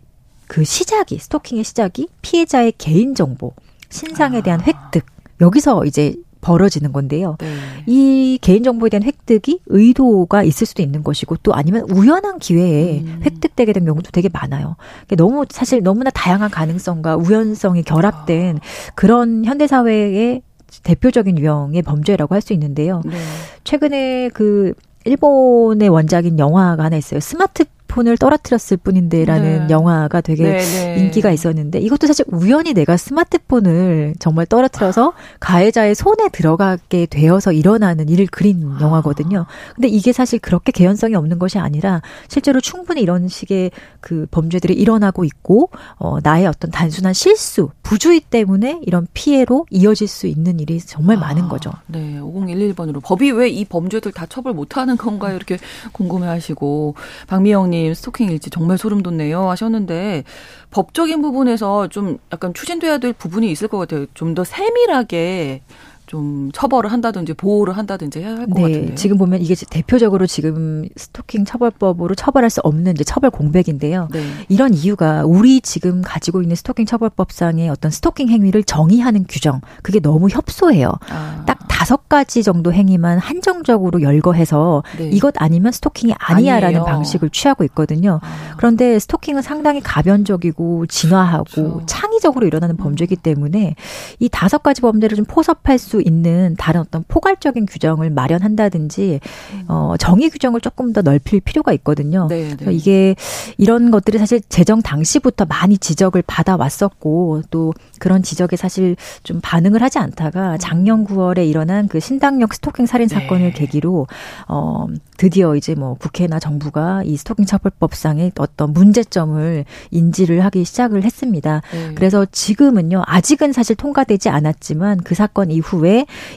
[0.47, 3.53] 그 시작이 스토킹의 시작이 피해자의 개인 정보,
[3.89, 4.63] 신상에 대한 아.
[4.63, 5.05] 획득
[5.41, 7.35] 여기서 이제 벌어지는 건데요.
[7.39, 7.47] 네.
[7.87, 13.21] 이 개인정보에 대한 획득이 의도가 있을 수도 있는 것이고 또 아니면 우연한 기회에 음.
[13.25, 14.77] 획득되게 된 경우도 되게 많아요.
[15.17, 18.91] 너무 사실 너무나 다양한 가능성과 우연성이 결합된 아.
[18.95, 20.41] 그런 현대사회의
[20.83, 23.01] 대표적인 유형의 범죄라고 할 수 있는데요.
[23.05, 23.17] 네.
[23.63, 24.73] 최근에 그
[25.05, 27.19] 일본의 원작인 영화가 하나 있어요.
[27.19, 29.73] 스마트 폰을 떨어뜨렸을 뿐인데라는 네.
[29.73, 30.95] 영화가 되게 네, 네.
[30.99, 38.27] 인기가 있었는데 이것도 사실 우연히 내가 스마트폰을 정말 떨어뜨려서 가해자의 손에 들어가게 되어서 일어나는 일을
[38.27, 38.79] 그린 아.
[38.81, 39.45] 영화거든요.
[39.75, 45.23] 근데 이게 사실 그렇게 개연성이 없는 것이 아니라 실제로 충분히 이런 식의 그 범죄들이 일어나고
[45.25, 51.17] 있고 어 나의 어떤 단순한 실수, 부주의 때문에 이런 피해로 이어질 수 있는 일이 정말
[51.17, 51.71] 아, 많은 거죠.
[51.87, 55.35] 네, 5011번으로 법이 왜 이 범죄들 다 처벌 못 하는 건가요?
[55.35, 55.57] 이렇게
[55.91, 56.95] 궁금해 하시고
[57.27, 60.23] 박미영 님 기자님 스토킹 일지 정말 소름 돋네요 하셨는데
[60.71, 64.05] 법적인 부분에서 좀 약간 추진돼야 될 부분이 있을 것 같아요.
[64.13, 65.61] 좀 더 세밀하게
[66.07, 68.95] 좀 처벌을 한다든지 보호를 한다든지 해야 할것 네, 같은데.
[68.95, 74.07] 지금 보면 이게 대표적으로 지금 스토킹 처벌법으로 처벌할 수 없는 이제 처벌 공백인데요.
[74.11, 74.23] 네.
[74.49, 80.29] 이런 이유가 우리 지금 가지고 있는 스토킹 처벌법상의 어떤 스토킹 행위를 정의하는 규정 그게 너무
[80.29, 80.93] 협소해요.
[81.09, 81.43] 아.
[81.45, 85.09] 딱 다섯 가지 정도 행위만 한정적으로 열거해서 네.
[85.11, 86.85] 이것 아니면 스토킹이 아니야라는 아니에요.
[86.85, 88.19] 방식을 취하고 있거든요.
[88.23, 88.55] 아.
[88.57, 91.83] 그런데 스토킹은 상당히 가변적이고 진화하고 그렇죠.
[91.85, 93.75] 창의적으로 일어나는 범죄이기 때문에
[94.19, 99.19] 이 다섯 가지 범죄를 좀 포섭할 수수 있는 다른 어떤 포괄적인 규정을 마련한다든지
[99.53, 99.65] 음.
[99.67, 102.27] 어 정의 규정을 조금 더 넓힐 필요가 있거든요.
[102.29, 102.55] 네, 네.
[102.55, 103.15] 그래서 이게
[103.57, 109.99] 이런 것들이 사실 제정 당시부터 많이 지적을 받아왔었고 또 그런 지적에 사실 좀 반응을 하지
[109.99, 110.57] 않다가 음.
[110.59, 113.51] 작년 9월에 일어난 그 신당역 스토킹 살인 사건을 네.
[113.51, 114.07] 계기로
[114.47, 114.85] 어
[115.17, 121.61] 드디어 이제 뭐 국회나 정부가 이 스토킹 처벌법상의 어떤 문제점을 인지를 하기 시작을 했습니다.
[121.71, 121.93] 네.
[121.95, 125.86] 그래서 지금은요 아직은 사실 통과되지 않았지만 그 사건 이후에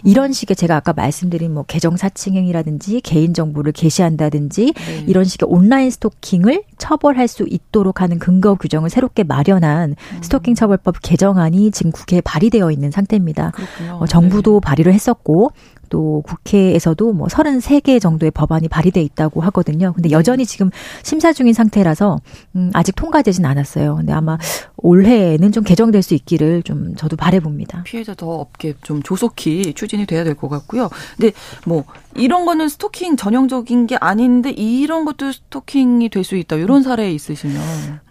[0.04, 5.04] 이런 식의 제가 아까 말씀드린 뭐 개정 사칭행위라든지 개인 정보를 게시한다든지 네.
[5.06, 10.22] 이런 식의 온라인 스토킹을 처벌할 수 있도록 하는 근거 규정을 새롭게 마련한 음.
[10.22, 13.52] 스토킹 처벌법 개정안이 지금 국회에 발의되어 있는 상태입니다.
[13.98, 14.66] 어, 정부도 네.
[14.66, 15.52] 발의를 했었고
[15.90, 19.92] 또 국회에서도 뭐 33개 정도의 법안이 발의돼 있다고 하거든요.
[19.92, 20.14] 근데 네.
[20.14, 20.70] 여전히 지금
[21.02, 22.18] 심사 중인 상태라서
[22.56, 23.96] 음 아직 통과되진 않았어요.
[23.96, 24.38] 근데 아마
[24.78, 27.82] 올해에는 좀 개정될 수 있기를 좀 저도 바래 봅니다.
[27.84, 30.88] 피해자 더 없게 좀 조속히 추진이 돼야 될 것 같고요.
[31.18, 31.32] 근데
[31.66, 31.84] 뭐
[32.16, 36.56] 이런 거는 스토킹 전형적인 게 아닌데 이런 것도 스토킹이 될 수 있다.
[36.56, 37.60] 이런 사례 있으시면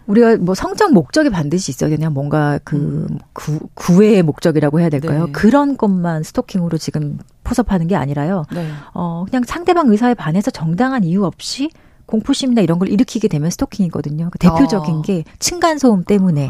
[0.06, 3.18] 우리가 뭐 성적 목적이 반드시 있어야 되냐 뭔가 그 음.
[3.32, 5.26] 구, 구애의 목적이라고 해야 될까요?
[5.26, 5.32] 네.
[5.32, 8.44] 그런 것만 스토킹으로 지금 포섭하는 게 아니라요.
[8.52, 8.68] 네.
[8.94, 11.70] 어 그냥 상대방 의사에 반해서 정당한 이유 없이
[12.06, 14.30] 공포심이나 이런 걸 일으키게 되면 스토킹이거든요.
[14.32, 15.02] 그 대표적인 어.
[15.02, 16.48] 게 층간 소음 때문에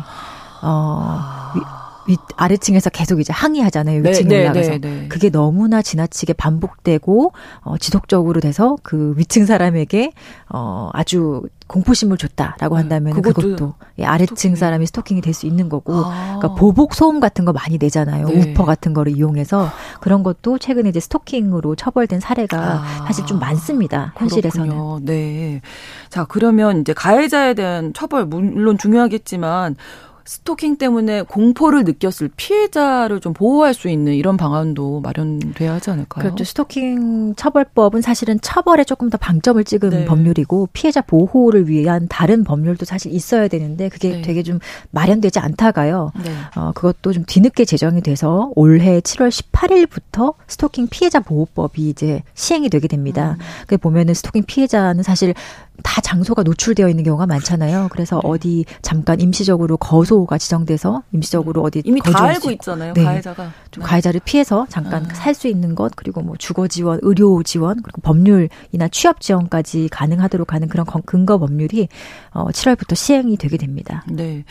[0.62, 1.79] 어 아.
[2.10, 4.02] 위, 아래층에서 계속 이제 항의하잖아요.
[4.02, 4.70] 네, 위층에 네, 올라가서.
[4.70, 7.32] 네, 네, 그게 너무나 지나치게 반복되고
[7.62, 10.12] 어, 지속적으로 돼서 그 위층 사람에게
[10.48, 14.56] 어, 아주 공포심을 줬다라고 네, 한다면 네, 그것도, 그것도 예, 아래층.
[14.56, 16.38] 사람이 스토킹이 될 수 있는 거고 아.
[16.38, 18.26] 그러니까 보복 소음 같은 거 많이 내잖아요.
[18.26, 18.50] 네.
[18.52, 23.04] 우퍼 같은 거를 이용해서 그런 것도 최근에 이제 스토킹으로 처벌된 사례가 아.
[23.06, 24.12] 사실 좀 많습니다.
[24.16, 24.68] 현실에서는.
[24.68, 25.00] 그렇군요.
[25.04, 25.60] 네.
[26.08, 29.76] 자, 그러면 이제 가해자에 대한 처벌 물론 중요하겠지만
[30.24, 36.22] 스토킹 때문에 공포를 느꼈을 피해자를 좀 보호할 수 있는 이런 방안도 마련돼야 하지 않을까요?
[36.22, 36.44] 그렇죠.
[36.44, 40.04] 스토킹 처벌법은 사실은 처벌에 조금 더 방점을 찍은 네.
[40.04, 44.22] 법률이고 피해자 보호를 위한 다른 법률도 사실 있어야 되는데 그게 네.
[44.22, 44.58] 되게 좀
[44.90, 46.12] 마련되지 않다가요.
[46.22, 46.30] 네.
[46.56, 52.88] 어, 그것도 좀 뒤늦게 제정이 돼서 올해 7월 18일부터 스토킹 피해자 보호법이 이제 시행이 되게
[52.88, 53.36] 됩니다.
[53.38, 53.44] 음.
[53.66, 55.34] 그 보면은 스토킹 피해자는 사실
[55.82, 57.88] 다 장소가 노출되어 있는 경우가 많잖아요.
[57.90, 58.28] 그래서 네.
[58.28, 62.94] 어디 잠깐 임시적으로 거소가 지정돼서 임시적으로 어디 이미 다 알고 있잖아요.
[62.94, 63.04] 네.
[63.04, 63.88] 가해자가 좀 네.
[63.88, 65.14] 가해자를 피해서 잠깐 아.
[65.14, 70.68] 살수 있는 것 그리고 뭐 주거 지원, 의료 지원 그리고 법률이나 취업 지원까지 가능하도록 하는
[70.68, 71.88] 그런 근거 법률이
[72.32, 74.04] 어 7월부터 시행이 되게 됩니다.
[74.08, 74.44] 네,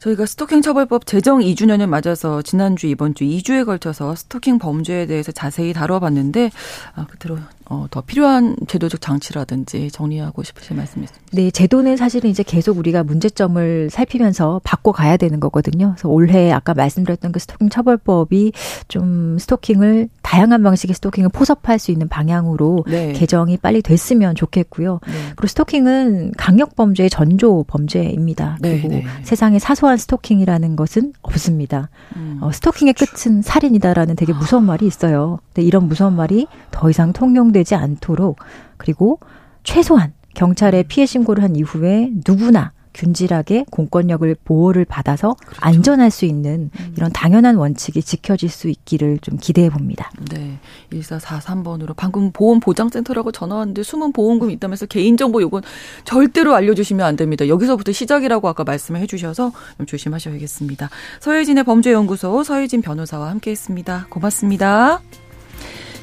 [0.00, 5.72] 저희가 스토킹 처벌법 제정 2주년을 맞아서 지난주 이번 주 2주에 걸쳐서 스토킹 범죄에 대해서 자세히
[5.72, 6.50] 다뤄봤는데
[6.94, 11.26] 아, 그대로 어, 더 필요한 제도적 장치라든지 정리하고 싶으신 말씀 있습니다.
[11.32, 15.94] 네, 제도는 사실은 이제 계속 우리가 문제점을 살피면서 바꿔가야 되는 거거든요.
[15.96, 18.52] 그래서 올해 아까 말씀드렸던 그 스토킹 처벌법이
[18.86, 23.12] 좀 스토킹을 다양한 방식의 스토킹을 포섭할 수 있는 방향으로 네.
[23.12, 25.00] 개정이 빨리 됐으면 좋겠고요.
[25.06, 25.12] 네.
[25.34, 28.58] 그리고 스토킹은 강력 범죄의 전조 범죄입니다.
[28.60, 29.04] 네, 그리고 네.
[29.24, 31.88] 세상에 사소한 스토킹이라는 것은 없습니다.
[32.14, 32.38] 음.
[32.40, 35.38] 어, 스토킹의 끝은 살인이다라는 되게 무서운 말이 있어요.
[35.52, 38.38] 근데 이런 무서운 말이 더 이상 통용 되지 않도록
[38.76, 39.18] 그리고
[39.64, 45.60] 최소한 경찰에 피해 신고를 한 이후에 누구나 균질하게 공권력을 보호를 받아서 그렇죠.
[45.60, 46.94] 안전할 수 있는 음.
[46.96, 50.10] 이런 당연한 원칙이 지켜질 수 있기를 좀 기대해 봅니다.
[50.30, 50.58] 네.
[50.92, 55.62] 1443번으로 방금 보험보장센터라고 전화 왔는데 숨은 보험금이 있다면서 개인정보 요건
[56.04, 57.48] 절대로 알려주시면 안 됩니다.
[57.48, 60.88] 여기서부터 시작이라고 아까 말씀을 해주셔서 좀 조심하셔야겠습니다.
[61.20, 64.06] 서혜진의 범죄연구소 서혜진 변호사와 함께 했습니다.
[64.08, 65.00] 고맙습니다.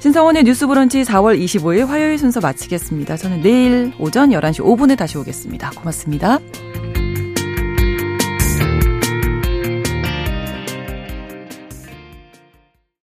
[0.03, 3.15] 신성원의 뉴스 브런치 4월 25일 화요일 순서 마치겠습니다.
[3.15, 5.71] 저는 내일 오전 11시 5분에 다시 오겠습니다.
[5.77, 6.39] 고맙습니다.